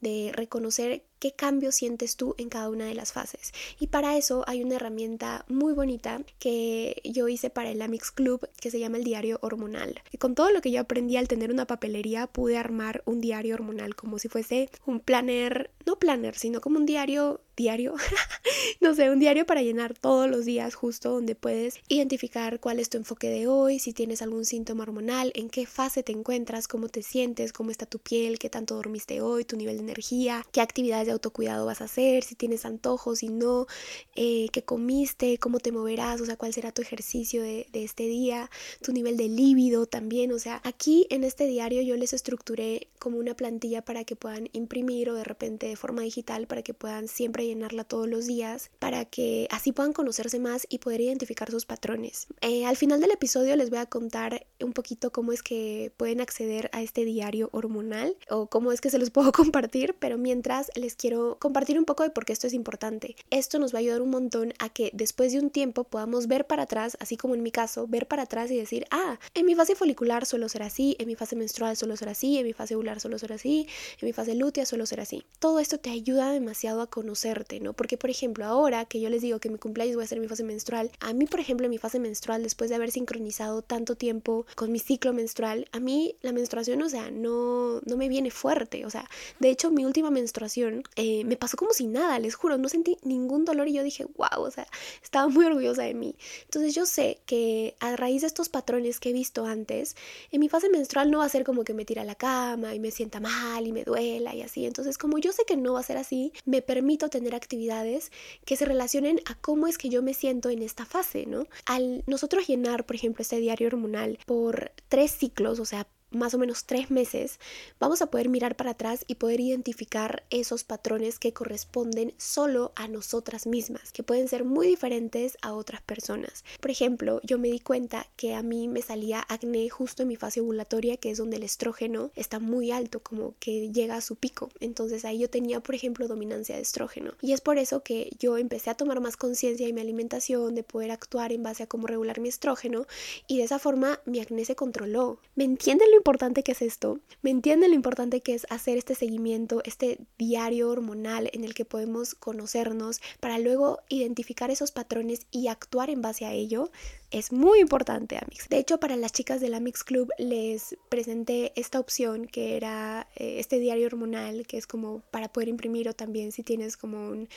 de 0.00 0.32
reconocer 0.34 1.04
qué 1.22 1.30
cambio 1.30 1.70
sientes 1.70 2.16
tú 2.16 2.34
en 2.36 2.48
cada 2.48 2.68
una 2.68 2.84
de 2.84 2.96
las 2.96 3.12
fases. 3.12 3.52
Y 3.78 3.86
para 3.86 4.16
eso 4.16 4.42
hay 4.48 4.60
una 4.64 4.74
herramienta 4.74 5.44
muy 5.46 5.72
bonita 5.72 6.20
que 6.40 7.00
yo 7.04 7.28
hice 7.28 7.48
para 7.48 7.70
el 7.70 7.80
Amix 7.80 8.10
Club 8.10 8.48
que 8.60 8.72
se 8.72 8.80
llama 8.80 8.98
el 8.98 9.04
diario 9.04 9.38
hormonal. 9.40 10.02
Y 10.10 10.18
con 10.18 10.34
todo 10.34 10.50
lo 10.50 10.60
que 10.60 10.72
yo 10.72 10.80
aprendí 10.80 11.16
al 11.16 11.28
tener 11.28 11.52
una 11.52 11.68
papelería 11.68 12.26
pude 12.26 12.58
armar 12.58 13.04
un 13.06 13.20
diario 13.20 13.54
hormonal 13.54 13.94
como 13.94 14.18
si 14.18 14.28
fuese 14.28 14.68
un 14.84 14.98
planner, 14.98 15.70
no 15.86 15.96
planner, 15.96 16.36
sino 16.36 16.60
como 16.60 16.78
un 16.78 16.86
diario 16.86 17.40
diario, 17.56 17.94
no 18.80 18.94
sé, 18.94 19.10
un 19.10 19.18
diario 19.18 19.46
para 19.46 19.62
llenar 19.62 19.94
todos 19.98 20.28
los 20.28 20.44
días 20.44 20.74
justo 20.74 21.10
donde 21.10 21.34
puedes 21.34 21.80
identificar 21.88 22.60
cuál 22.60 22.80
es 22.80 22.88
tu 22.88 22.98
enfoque 22.98 23.28
de 23.28 23.46
hoy, 23.46 23.78
si 23.78 23.92
tienes 23.92 24.22
algún 24.22 24.44
síntoma 24.44 24.84
hormonal, 24.84 25.32
en 25.34 25.50
qué 25.50 25.66
fase 25.66 26.02
te 26.02 26.12
encuentras, 26.12 26.68
cómo 26.68 26.88
te 26.88 27.02
sientes, 27.02 27.52
cómo 27.52 27.70
está 27.70 27.86
tu 27.86 27.98
piel, 27.98 28.38
qué 28.38 28.48
tanto 28.48 28.74
dormiste 28.74 29.20
hoy, 29.20 29.44
tu 29.44 29.56
nivel 29.56 29.76
de 29.76 29.82
energía, 29.82 30.44
qué 30.52 30.60
actividades 30.60 31.06
de 31.06 31.12
autocuidado 31.12 31.66
vas 31.66 31.80
a 31.80 31.84
hacer, 31.84 32.24
si 32.24 32.34
tienes 32.34 32.64
antojos, 32.64 33.20
si 33.20 33.28
no, 33.28 33.66
eh, 34.14 34.48
qué 34.52 34.62
comiste, 34.62 35.38
cómo 35.38 35.58
te 35.58 35.72
moverás, 35.72 36.20
o 36.20 36.26
sea, 36.26 36.36
cuál 36.36 36.52
será 36.52 36.72
tu 36.72 36.82
ejercicio 36.82 37.42
de, 37.42 37.66
este 37.72 38.04
día, 38.06 38.50
tu 38.80 38.92
nivel 38.92 39.16
de 39.16 39.28
líbido 39.28 39.86
también, 39.86 40.32
o 40.32 40.38
sea, 40.38 40.60
aquí 40.64 41.06
en 41.10 41.24
este 41.24 41.46
diario 41.46 41.82
yo 41.82 41.96
les 41.96 42.12
estructuré 42.12 42.88
como 42.98 43.18
una 43.18 43.34
plantilla 43.34 43.82
para 43.82 44.04
que 44.04 44.16
puedan 44.16 44.48
imprimir 44.52 45.10
o 45.10 45.14
de 45.14 45.24
repente 45.24 45.66
de 45.66 45.76
forma 45.76 46.02
digital 46.02 46.46
para 46.46 46.62
que 46.62 46.74
puedan 46.74 47.08
siempre 47.08 47.41
llenarla 47.42 47.84
todos 47.84 48.08
los 48.08 48.26
días 48.26 48.70
para 48.78 49.04
que 49.04 49.48
así 49.50 49.72
puedan 49.72 49.92
conocerse 49.92 50.38
más 50.38 50.66
y 50.68 50.78
poder 50.78 51.00
identificar 51.00 51.50
sus 51.50 51.66
patrones. 51.66 52.26
Eh, 52.40 52.64
al 52.64 52.76
final 52.76 53.00
del 53.00 53.10
episodio 53.10 53.56
les 53.56 53.70
voy 53.70 53.78
a 53.78 53.86
contar 53.86 54.46
un 54.60 54.72
poquito 54.72 55.10
cómo 55.12 55.32
es 55.32 55.42
que 55.42 55.92
pueden 55.96 56.20
acceder 56.20 56.70
a 56.72 56.82
este 56.82 57.04
diario 57.04 57.48
hormonal 57.52 58.16
o 58.28 58.46
cómo 58.46 58.72
es 58.72 58.80
que 58.80 58.90
se 58.90 58.98
los 58.98 59.10
puedo 59.16 59.32
compartir, 59.32 59.94
pero 59.98 60.18
mientras 60.18 60.70
les 60.74 60.94
quiero 60.94 61.36
compartir 61.38 61.78
un 61.78 61.84
poco 61.84 62.02
de 62.02 62.10
por 62.10 62.24
qué 62.24 62.32
esto 62.32 62.46
es 62.46 62.54
importante. 62.54 63.16
Esto 63.30 63.58
nos 63.58 63.72
va 63.74 63.78
a 63.78 63.80
ayudar 63.80 64.02
un 64.02 64.10
montón 64.10 64.52
a 64.58 64.68
que 64.68 64.90
después 64.94 65.32
de 65.32 65.40
un 65.40 65.50
tiempo 65.50 65.84
podamos 65.84 66.26
ver 66.26 66.46
para 66.46 66.64
atrás, 66.64 66.96
así 67.00 67.16
como 67.16 67.34
en 67.34 67.42
mi 67.42 67.50
caso, 67.50 67.86
ver 67.86 68.06
para 68.06 68.24
atrás 68.24 68.50
y 68.50 68.56
decir, 68.56 68.84
ah, 68.90 69.18
en 69.34 69.46
mi 69.46 69.54
fase 69.54 69.74
folicular 69.74 70.26
suelo 70.26 70.48
ser 70.48 70.62
así, 70.62 70.96
en 70.98 71.06
mi 71.08 71.14
fase 71.14 71.36
menstrual 71.36 71.76
suelo 71.76 71.96
ser 71.96 72.08
así, 72.08 72.38
en 72.38 72.46
mi 72.46 72.52
fase 72.52 72.74
ovular 72.74 73.00
suelo 73.00 73.18
ser 73.18 73.32
así, 73.32 73.66
en 74.00 74.06
mi 74.06 74.12
fase 74.12 74.34
lútea 74.34 74.66
suelo 74.66 74.86
ser 74.86 75.00
así. 75.00 75.24
Todo 75.38 75.58
esto 75.58 75.78
te 75.78 75.90
ayuda 75.90 76.32
demasiado 76.32 76.82
a 76.82 76.88
conocer 76.88 77.31
¿no? 77.60 77.72
Porque, 77.72 77.96
por 77.96 78.10
ejemplo, 78.10 78.44
ahora 78.44 78.84
que 78.84 79.00
yo 79.00 79.08
les 79.10 79.22
digo 79.22 79.38
que 79.38 79.48
mi 79.48 79.58
cumpleaños 79.58 79.96
voy 79.96 80.04
a 80.04 80.08
ser 80.08 80.20
mi 80.20 80.28
fase 80.28 80.44
menstrual, 80.44 80.90
a 81.00 81.12
mí, 81.12 81.26
por 81.26 81.40
ejemplo, 81.40 81.66
en 81.66 81.70
mi 81.70 81.78
fase 81.78 81.98
menstrual, 81.98 82.42
después 82.42 82.70
de 82.70 82.76
haber 82.76 82.90
sincronizado 82.90 83.62
tanto 83.62 83.96
tiempo 83.96 84.46
con 84.54 84.72
mi 84.72 84.78
ciclo 84.78 85.12
menstrual, 85.12 85.68
a 85.72 85.80
mí 85.80 86.16
la 86.22 86.32
menstruación, 86.32 86.82
o 86.82 86.88
sea, 86.88 87.10
no, 87.10 87.80
no 87.84 87.96
me 87.96 88.08
viene 88.08 88.30
fuerte, 88.30 88.84
o 88.86 88.90
sea, 88.90 89.08
de 89.38 89.50
hecho, 89.50 89.70
mi 89.70 89.84
última 89.84 90.10
menstruación 90.10 90.82
eh, 90.96 91.24
me 91.24 91.36
pasó 91.36 91.56
como 91.56 91.72
si 91.72 91.86
nada, 91.86 92.18
les 92.18 92.34
juro, 92.34 92.58
no 92.58 92.68
sentí 92.68 92.98
ningún 93.02 93.44
dolor 93.44 93.68
y 93.68 93.74
yo 93.74 93.82
dije, 93.82 94.06
wow, 94.16 94.42
o 94.42 94.50
sea, 94.50 94.66
estaba 95.02 95.28
muy 95.28 95.44
orgullosa 95.44 95.82
de 95.82 95.94
mí. 95.94 96.14
Entonces 96.44 96.74
yo 96.74 96.86
sé 96.86 97.20
que 97.26 97.74
a 97.80 97.96
raíz 97.96 98.22
de 98.22 98.26
estos 98.26 98.48
patrones 98.48 99.00
que 99.00 99.10
he 99.10 99.12
visto 99.12 99.46
antes, 99.46 99.96
en 100.30 100.40
mi 100.40 100.48
fase 100.48 100.68
menstrual 100.68 101.10
no 101.10 101.18
va 101.18 101.26
a 101.26 101.28
ser 101.28 101.44
como 101.44 101.64
que 101.64 101.74
me 101.74 101.84
tira 101.84 102.02
a 102.02 102.04
la 102.04 102.14
cama 102.14 102.74
y 102.74 102.80
me 102.80 102.90
sienta 102.90 103.20
mal 103.20 103.66
y 103.66 103.72
me 103.72 103.84
duela 103.84 104.34
y 104.34 104.42
así. 104.42 104.66
Entonces, 104.66 104.98
como 104.98 105.18
yo 105.18 105.32
sé 105.32 105.44
que 105.46 105.56
no 105.56 105.74
va 105.74 105.80
a 105.80 105.84
ser 105.84 105.96
así, 105.96 106.32
me 106.44 106.62
permito 106.62 107.08
tener 107.08 107.21
actividades 107.30 108.10
que 108.44 108.56
se 108.56 108.64
relacionen 108.64 109.20
a 109.26 109.34
cómo 109.34 109.66
es 109.66 109.78
que 109.78 109.88
yo 109.88 110.02
me 110.02 110.14
siento 110.14 110.50
en 110.50 110.62
esta 110.62 110.84
fase, 110.84 111.26
¿no? 111.26 111.46
Al 111.66 112.02
nosotros 112.06 112.46
llenar, 112.46 112.84
por 112.84 112.96
ejemplo, 112.96 113.22
este 113.22 113.38
diario 113.38 113.68
hormonal 113.68 114.18
por 114.26 114.72
tres 114.88 115.12
ciclos, 115.12 115.60
o 115.60 115.64
sea, 115.64 115.86
más 116.12 116.34
o 116.34 116.38
menos 116.38 116.64
tres 116.64 116.90
meses, 116.90 117.38
vamos 117.80 118.02
a 118.02 118.06
poder 118.06 118.28
mirar 118.28 118.56
para 118.56 118.72
atrás 118.72 119.04
y 119.06 119.16
poder 119.16 119.40
identificar 119.40 120.24
esos 120.30 120.64
patrones 120.64 121.18
que 121.18 121.32
corresponden 121.32 122.14
solo 122.18 122.72
a 122.76 122.88
nosotras 122.88 123.46
mismas, 123.46 123.92
que 123.92 124.02
pueden 124.02 124.28
ser 124.28 124.44
muy 124.44 124.66
diferentes 124.66 125.36
a 125.42 125.52
otras 125.52 125.82
personas. 125.82 126.44
Por 126.60 126.70
ejemplo, 126.70 127.20
yo 127.22 127.38
me 127.38 127.48
di 127.48 127.60
cuenta 127.60 128.06
que 128.16 128.34
a 128.34 128.42
mí 128.42 128.68
me 128.68 128.82
salía 128.82 129.24
acné 129.28 129.68
justo 129.68 130.02
en 130.02 130.08
mi 130.08 130.16
fase 130.16 130.40
ovulatoria, 130.40 130.96
que 130.96 131.10
es 131.10 131.18
donde 131.18 131.36
el 131.36 131.42
estrógeno 131.42 132.10
está 132.14 132.38
muy 132.38 132.70
alto, 132.70 133.00
como 133.00 133.34
que 133.38 133.70
llega 133.70 133.96
a 133.96 134.00
su 134.00 134.16
pico. 134.16 134.50
Entonces 134.60 135.04
ahí 135.04 135.18
yo 135.18 135.30
tenía, 135.30 135.60
por 135.60 135.74
ejemplo, 135.74 136.08
dominancia 136.08 136.56
de 136.56 136.62
estrógeno. 136.62 137.14
Y 137.20 137.32
es 137.32 137.40
por 137.40 137.58
eso 137.58 137.82
que 137.82 138.10
yo 138.18 138.38
empecé 138.38 138.70
a 138.70 138.74
tomar 138.74 139.00
más 139.00 139.16
conciencia 139.16 139.66
de 139.66 139.72
mi 139.72 139.80
alimentación, 139.80 140.54
de 140.54 140.62
poder 140.62 140.90
actuar 140.90 141.32
en 141.32 141.42
base 141.42 141.62
a 141.62 141.66
cómo 141.66 141.86
regular 141.86 142.20
mi 142.20 142.28
estrógeno 142.28 142.86
y 143.26 143.38
de 143.38 143.44
esa 143.44 143.58
forma 143.58 144.00
mi 144.04 144.20
acné 144.20 144.44
se 144.44 144.56
controló. 144.56 145.18
¿Me 145.34 145.44
entienden 145.44 145.90
lo 145.90 146.01
importante 146.02 146.42
que 146.42 146.50
es 146.50 146.62
esto, 146.62 146.98
me 147.22 147.30
entienden 147.30 147.70
lo 147.70 147.76
importante 147.76 148.22
que 148.22 148.34
es 148.34 148.44
hacer 148.50 148.76
este 148.76 148.96
seguimiento, 148.96 149.62
este 149.64 150.00
diario 150.18 150.68
hormonal 150.68 151.30
en 151.32 151.44
el 151.44 151.54
que 151.54 151.64
podemos 151.64 152.16
conocernos 152.16 153.00
para 153.20 153.38
luego 153.38 153.78
identificar 153.88 154.50
esos 154.50 154.72
patrones 154.72 155.26
y 155.30 155.46
actuar 155.46 155.90
en 155.90 156.02
base 156.02 156.24
a 156.24 156.32
ello. 156.32 156.72
Es 157.12 157.30
muy 157.30 157.60
importante, 157.60 158.16
Amix. 158.16 158.48
De 158.48 158.58
hecho, 158.58 158.80
para 158.80 158.96
las 158.96 159.12
chicas 159.12 159.40
del 159.40 159.54
Amix 159.54 159.84
Club 159.84 160.10
les 160.18 160.76
presenté 160.88 161.52
esta 161.54 161.78
opción 161.78 162.26
que 162.26 162.56
era 162.56 163.06
eh, 163.14 163.36
este 163.38 163.60
diario 163.60 163.86
hormonal, 163.86 164.44
que 164.46 164.58
es 164.58 164.66
como 164.66 165.02
para 165.12 165.32
poder 165.32 165.48
imprimir 165.48 165.88
o 165.88 165.94
también 165.94 166.32
si 166.32 166.42
tienes 166.42 166.76
como 166.76 167.10
un 167.10 167.28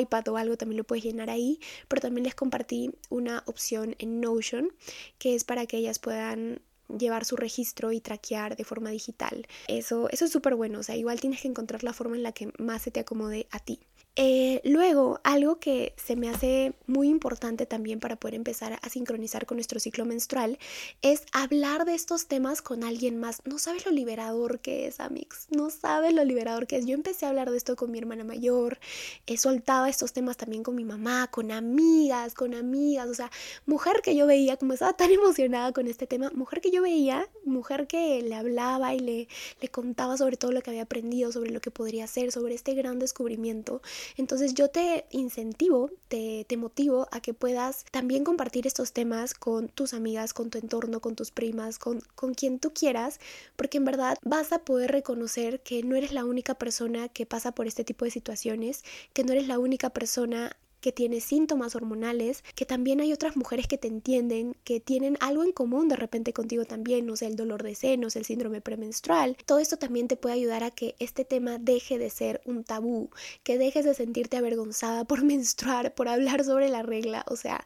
iPad 0.00 0.28
o 0.28 0.38
algo 0.38 0.56
también 0.56 0.78
lo 0.78 0.84
puedes 0.84 1.04
llenar 1.04 1.28
ahí, 1.28 1.60
pero 1.88 2.00
también 2.00 2.24
les 2.24 2.34
compartí 2.34 2.92
una 3.10 3.42
opción 3.46 3.94
en 3.98 4.20
Notion 4.20 4.72
que 5.18 5.34
es 5.34 5.44
para 5.44 5.66
que 5.66 5.76
ellas 5.76 5.98
puedan 5.98 6.62
llevar 6.88 7.24
su 7.24 7.36
registro 7.36 7.92
y 7.92 8.00
traquear 8.00 8.56
de 8.56 8.64
forma 8.64 8.90
digital. 8.90 9.46
Eso, 9.68 10.08
eso 10.10 10.24
es 10.24 10.32
súper 10.32 10.54
bueno, 10.54 10.80
o 10.80 10.82
sea, 10.82 10.96
igual 10.96 11.20
tienes 11.20 11.40
que 11.40 11.48
encontrar 11.48 11.84
la 11.84 11.92
forma 11.92 12.16
en 12.16 12.22
la 12.22 12.32
que 12.32 12.52
más 12.58 12.82
se 12.82 12.90
te 12.90 13.00
acomode 13.00 13.46
a 13.50 13.58
ti. 13.58 13.80
Eh, 14.18 14.62
luego, 14.64 15.20
algo 15.24 15.60
que 15.60 15.92
se 15.96 16.16
me 16.16 16.30
hace 16.30 16.72
muy 16.86 17.08
importante 17.08 17.66
también 17.66 18.00
para 18.00 18.16
poder 18.16 18.34
empezar 18.34 18.78
a 18.80 18.88
sincronizar 18.88 19.44
con 19.44 19.58
nuestro 19.58 19.78
ciclo 19.78 20.06
menstrual 20.06 20.58
es 21.02 21.24
hablar 21.32 21.84
de 21.84 21.94
estos 21.94 22.26
temas 22.26 22.62
con 22.62 22.82
alguien 22.82 23.20
más. 23.20 23.42
No 23.44 23.58
sabes 23.58 23.84
lo 23.84 23.92
liberador 23.92 24.60
que 24.60 24.86
es, 24.86 25.00
Amix. 25.00 25.48
No 25.50 25.68
sabes 25.68 26.14
lo 26.14 26.24
liberador 26.24 26.66
que 26.66 26.78
es. 26.78 26.86
Yo 26.86 26.94
empecé 26.94 27.26
a 27.26 27.28
hablar 27.28 27.50
de 27.50 27.58
esto 27.58 27.76
con 27.76 27.90
mi 27.90 27.98
hermana 27.98 28.24
mayor. 28.24 28.78
He 29.26 29.36
soltado 29.36 29.84
estos 29.84 30.14
temas 30.14 30.38
también 30.38 30.62
con 30.62 30.74
mi 30.76 30.84
mamá, 30.84 31.28
con 31.30 31.52
amigas, 31.52 32.32
con 32.32 32.54
amigas. 32.54 33.08
O 33.10 33.14
sea, 33.14 33.30
mujer 33.66 34.00
que 34.02 34.16
yo 34.16 34.26
veía, 34.26 34.56
como 34.56 34.72
estaba 34.72 34.94
tan 34.94 35.10
emocionada 35.12 35.72
con 35.72 35.88
este 35.88 36.06
tema, 36.06 36.30
mujer 36.34 36.62
que 36.62 36.70
yo 36.70 36.80
veía, 36.80 37.28
mujer 37.44 37.86
que 37.86 38.22
le 38.22 38.34
hablaba 38.34 38.94
y 38.94 39.00
le, 39.00 39.28
le 39.60 39.68
contaba 39.68 40.16
sobre 40.16 40.38
todo 40.38 40.52
lo 40.52 40.62
que 40.62 40.70
había 40.70 40.84
aprendido, 40.84 41.32
sobre 41.32 41.50
lo 41.50 41.60
que 41.60 41.70
podría 41.70 42.04
hacer, 42.04 42.32
sobre 42.32 42.54
este 42.54 42.72
gran 42.72 42.98
descubrimiento. 42.98 43.82
Entonces 44.16 44.54
yo 44.54 44.68
te 44.68 45.06
incentivo, 45.10 45.90
te, 46.08 46.44
te 46.48 46.56
motivo 46.56 47.08
a 47.10 47.20
que 47.20 47.34
puedas 47.34 47.84
también 47.90 48.24
compartir 48.24 48.66
estos 48.66 48.92
temas 48.92 49.34
con 49.34 49.68
tus 49.68 49.94
amigas, 49.94 50.32
con 50.32 50.50
tu 50.50 50.58
entorno, 50.58 51.00
con 51.00 51.16
tus 51.16 51.30
primas, 51.30 51.78
con, 51.78 52.00
con 52.14 52.34
quien 52.34 52.58
tú 52.58 52.72
quieras, 52.72 53.20
porque 53.56 53.78
en 53.78 53.84
verdad 53.84 54.18
vas 54.22 54.52
a 54.52 54.60
poder 54.60 54.92
reconocer 54.92 55.60
que 55.60 55.82
no 55.82 55.96
eres 55.96 56.12
la 56.12 56.24
única 56.24 56.54
persona 56.54 57.08
que 57.08 57.26
pasa 57.26 57.52
por 57.52 57.66
este 57.66 57.84
tipo 57.84 58.04
de 58.04 58.10
situaciones, 58.10 58.84
que 59.12 59.24
no 59.24 59.32
eres 59.32 59.46
la 59.46 59.58
única 59.58 59.90
persona 59.90 60.56
que 60.80 60.92
tiene 60.92 61.20
síntomas 61.20 61.74
hormonales, 61.74 62.44
que 62.54 62.66
también 62.66 63.00
hay 63.00 63.12
otras 63.12 63.36
mujeres 63.36 63.66
que 63.66 63.78
te 63.78 63.88
entienden, 63.88 64.56
que 64.64 64.80
tienen 64.80 65.16
algo 65.20 65.44
en 65.44 65.52
común 65.52 65.88
de 65.88 65.96
repente 65.96 66.32
contigo 66.32 66.64
también, 66.64 67.06
no 67.06 67.16
sé, 67.16 67.26
el 67.26 67.36
dolor 67.36 67.62
de 67.62 67.74
senos, 67.74 68.16
el 68.16 68.24
síndrome 68.24 68.60
premenstrual. 68.60 69.36
Todo 69.46 69.58
esto 69.58 69.76
también 69.76 70.08
te 70.08 70.16
puede 70.16 70.34
ayudar 70.36 70.64
a 70.64 70.70
que 70.70 70.94
este 70.98 71.24
tema 71.24 71.58
deje 71.58 71.98
de 71.98 72.10
ser 72.10 72.40
un 72.44 72.64
tabú, 72.64 73.10
que 73.42 73.58
dejes 73.58 73.84
de 73.84 73.94
sentirte 73.94 74.36
avergonzada 74.36 75.04
por 75.06 75.24
menstruar, 75.24 75.94
por 75.94 76.08
hablar 76.08 76.44
sobre 76.44 76.68
la 76.68 76.82
regla, 76.82 77.24
o 77.28 77.36
sea, 77.36 77.64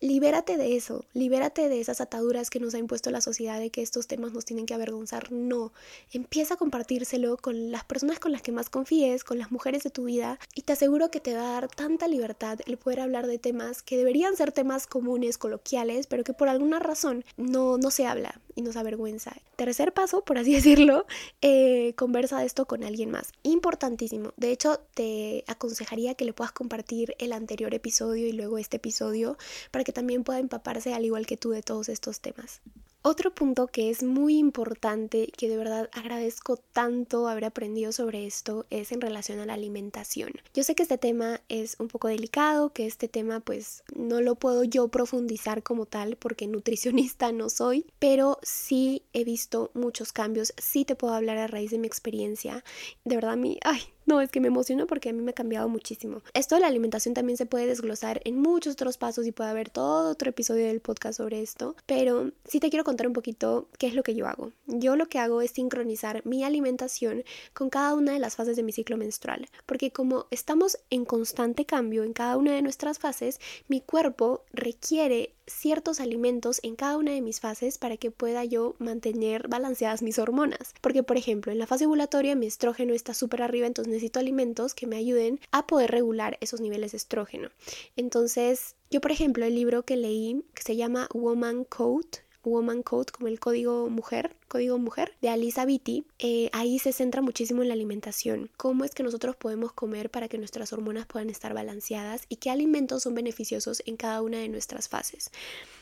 Libérate 0.00 0.58
de 0.58 0.76
eso, 0.76 1.06
libérate 1.14 1.70
de 1.70 1.80
esas 1.80 2.02
ataduras 2.02 2.50
que 2.50 2.60
nos 2.60 2.74
ha 2.74 2.78
impuesto 2.78 3.10
la 3.10 3.22
sociedad 3.22 3.58
de 3.58 3.70
que 3.70 3.80
estos 3.80 4.06
temas 4.06 4.32
nos 4.32 4.44
tienen 4.44 4.66
que 4.66 4.74
avergonzar. 4.74 5.32
No, 5.32 5.72
empieza 6.12 6.54
a 6.54 6.56
compartírselo 6.58 7.38
con 7.38 7.70
las 7.72 7.84
personas 7.84 8.18
con 8.18 8.32
las 8.32 8.42
que 8.42 8.52
más 8.52 8.68
confíes, 8.68 9.24
con 9.24 9.38
las 9.38 9.50
mujeres 9.50 9.82
de 9.84 9.90
tu 9.90 10.04
vida 10.04 10.38
y 10.54 10.62
te 10.62 10.74
aseguro 10.74 11.10
que 11.10 11.20
te 11.20 11.34
va 11.34 11.48
a 11.48 11.52
dar 11.52 11.68
tanta 11.68 12.08
libertad 12.08 12.58
el 12.66 12.76
poder 12.76 13.00
hablar 13.00 13.26
de 13.26 13.38
temas 13.38 13.82
que 13.82 13.96
deberían 13.96 14.36
ser 14.36 14.52
temas 14.52 14.86
comunes, 14.86 15.38
coloquiales, 15.38 16.06
pero 16.06 16.24
que 16.24 16.34
por 16.34 16.48
alguna 16.48 16.78
razón 16.78 17.24
no, 17.38 17.78
no 17.78 17.90
se 17.90 18.06
habla 18.06 18.40
y 18.54 18.62
nos 18.62 18.76
avergüenza. 18.76 19.36
Tercer 19.56 19.92
paso, 19.92 20.24
por 20.24 20.38
así 20.38 20.52
decirlo, 20.54 21.06
eh, 21.40 21.94
conversa 21.96 22.40
de 22.40 22.46
esto 22.46 22.66
con 22.66 22.84
alguien 22.84 23.10
más. 23.10 23.32
Importantísimo. 23.44 24.32
De 24.36 24.50
hecho, 24.50 24.80
te 24.94 25.44
aconsejaría 25.46 26.14
que 26.14 26.24
le 26.24 26.32
puedas 26.32 26.52
compartir 26.52 27.14
el 27.18 27.32
anterior 27.32 27.72
episodio 27.74 28.26
y 28.26 28.32
luego 28.32 28.58
este 28.58 28.78
episodio 28.78 29.36
para 29.70 29.84
que 29.86 29.92
también 29.92 30.24
pueda 30.24 30.40
empaparse 30.40 30.94
al 30.94 31.04
igual 31.04 31.26
que 31.26 31.36
tú 31.36 31.50
de 31.50 31.62
todos 31.62 31.88
estos 31.88 32.18
temas. 32.18 32.60
Otro 33.02 33.32
punto 33.32 33.68
que 33.68 33.88
es 33.88 34.02
muy 34.02 34.36
importante, 34.36 35.28
que 35.38 35.48
de 35.48 35.56
verdad 35.56 35.88
agradezco 35.92 36.56
tanto 36.56 37.28
haber 37.28 37.44
aprendido 37.44 37.92
sobre 37.92 38.26
esto, 38.26 38.66
es 38.68 38.90
en 38.90 39.00
relación 39.00 39.38
a 39.38 39.46
la 39.46 39.54
alimentación. 39.54 40.32
Yo 40.54 40.64
sé 40.64 40.74
que 40.74 40.82
este 40.82 40.98
tema 40.98 41.40
es 41.48 41.76
un 41.78 41.86
poco 41.86 42.08
delicado, 42.08 42.72
que 42.72 42.84
este 42.84 43.06
tema 43.06 43.38
pues 43.38 43.84
no 43.94 44.20
lo 44.20 44.34
puedo 44.34 44.64
yo 44.64 44.88
profundizar 44.88 45.62
como 45.62 45.86
tal 45.86 46.16
porque 46.16 46.48
nutricionista 46.48 47.30
no 47.30 47.48
soy, 47.48 47.86
pero 48.00 48.40
sí 48.42 49.04
he 49.12 49.22
visto 49.22 49.70
muchos 49.72 50.12
cambios, 50.12 50.52
sí 50.58 50.84
te 50.84 50.96
puedo 50.96 51.14
hablar 51.14 51.38
a 51.38 51.46
raíz 51.46 51.70
de 51.70 51.78
mi 51.78 51.86
experiencia. 51.86 52.64
De 53.04 53.14
verdad, 53.14 53.34
a 53.34 53.36
mí, 53.36 53.60
ay, 53.62 53.82
no, 54.06 54.20
es 54.20 54.30
que 54.30 54.40
me 54.40 54.48
emociono 54.48 54.86
porque 54.86 55.10
a 55.10 55.12
mí 55.12 55.20
me 55.20 55.32
ha 55.32 55.34
cambiado 55.34 55.68
muchísimo. 55.68 56.22
Esto 56.32 56.54
de 56.54 56.62
la 56.62 56.68
alimentación 56.68 57.14
también 57.14 57.36
se 57.36 57.46
puede 57.46 57.66
desglosar 57.66 58.20
en 58.24 58.40
muchos 58.40 58.74
otros 58.74 58.98
pasos 58.98 59.26
y 59.26 59.32
puede 59.32 59.50
haber 59.50 59.68
todo 59.68 60.10
otro 60.10 60.30
episodio 60.30 60.66
del 60.66 60.80
podcast 60.80 61.18
sobre 61.18 61.42
esto, 61.42 61.76
pero 61.86 62.30
sí 62.44 62.60
te 62.60 62.70
quiero 62.70 62.84
contar 62.84 63.06
un 63.06 63.12
poquito 63.12 63.68
qué 63.78 63.88
es 63.88 63.94
lo 63.94 64.02
que 64.02 64.14
yo 64.14 64.26
hago. 64.26 64.52
Yo 64.66 64.96
lo 64.96 65.08
que 65.08 65.18
hago 65.18 65.42
es 65.42 65.50
sincronizar 65.50 66.24
mi 66.24 66.44
alimentación 66.44 67.24
con 67.52 67.68
cada 67.68 67.94
una 67.94 68.12
de 68.12 68.18
las 68.18 68.36
fases 68.36 68.56
de 68.56 68.62
mi 68.62 68.72
ciclo 68.72 68.96
menstrual, 68.96 69.48
porque 69.66 69.90
como 69.90 70.26
estamos 70.30 70.78
en 70.90 71.04
constante 71.04 71.66
cambio 71.66 72.04
en 72.04 72.12
cada 72.12 72.36
una 72.36 72.52
de 72.52 72.62
nuestras 72.62 72.98
fases, 72.98 73.40
mi 73.68 73.80
cuerpo 73.80 74.44
requiere 74.52 75.35
ciertos 75.46 76.00
alimentos 76.00 76.60
en 76.62 76.76
cada 76.76 76.96
una 76.96 77.12
de 77.12 77.20
mis 77.20 77.40
fases 77.40 77.78
para 77.78 77.96
que 77.96 78.10
pueda 78.10 78.44
yo 78.44 78.74
mantener 78.78 79.48
balanceadas 79.48 80.02
mis 80.02 80.18
hormonas. 80.18 80.74
Porque, 80.80 81.02
por 81.02 81.16
ejemplo, 81.16 81.52
en 81.52 81.58
la 81.58 81.66
fase 81.66 81.86
ovulatoria 81.86 82.34
mi 82.34 82.46
estrógeno 82.46 82.94
está 82.94 83.14
súper 83.14 83.42
arriba, 83.42 83.66
entonces 83.66 83.90
necesito 83.90 84.18
alimentos 84.18 84.74
que 84.74 84.86
me 84.86 84.96
ayuden 84.96 85.40
a 85.52 85.66
poder 85.66 85.90
regular 85.90 86.38
esos 86.40 86.60
niveles 86.60 86.92
de 86.92 86.98
estrógeno. 86.98 87.50
Entonces, 87.96 88.74
yo, 88.90 89.00
por 89.00 89.10
ejemplo, 89.10 89.44
el 89.44 89.54
libro 89.54 89.84
que 89.84 89.96
leí, 89.96 90.44
que 90.54 90.62
se 90.62 90.76
llama 90.76 91.08
Woman 91.12 91.64
Code, 91.64 92.25
Woman 92.46 92.82
Code, 92.82 93.12
como 93.12 93.28
el 93.28 93.40
código 93.40 93.88
mujer, 93.90 94.36
código 94.48 94.78
mujer, 94.78 95.12
de 95.20 95.28
Alisa 95.28 95.64
Vitti, 95.64 96.04
eh, 96.18 96.48
ahí 96.52 96.78
se 96.78 96.92
centra 96.92 97.22
muchísimo 97.22 97.62
en 97.62 97.68
la 97.68 97.74
alimentación. 97.74 98.50
Cómo 98.56 98.84
es 98.84 98.94
que 98.94 99.02
nosotros 99.02 99.36
podemos 99.36 99.72
comer 99.72 100.10
para 100.10 100.28
que 100.28 100.38
nuestras 100.38 100.72
hormonas 100.72 101.06
puedan 101.06 101.30
estar 101.30 101.52
balanceadas 101.54 102.26
y 102.28 102.36
qué 102.36 102.50
alimentos 102.50 103.02
son 103.02 103.14
beneficiosos 103.14 103.82
en 103.86 103.96
cada 103.96 104.22
una 104.22 104.38
de 104.38 104.48
nuestras 104.48 104.88
fases 104.88 105.30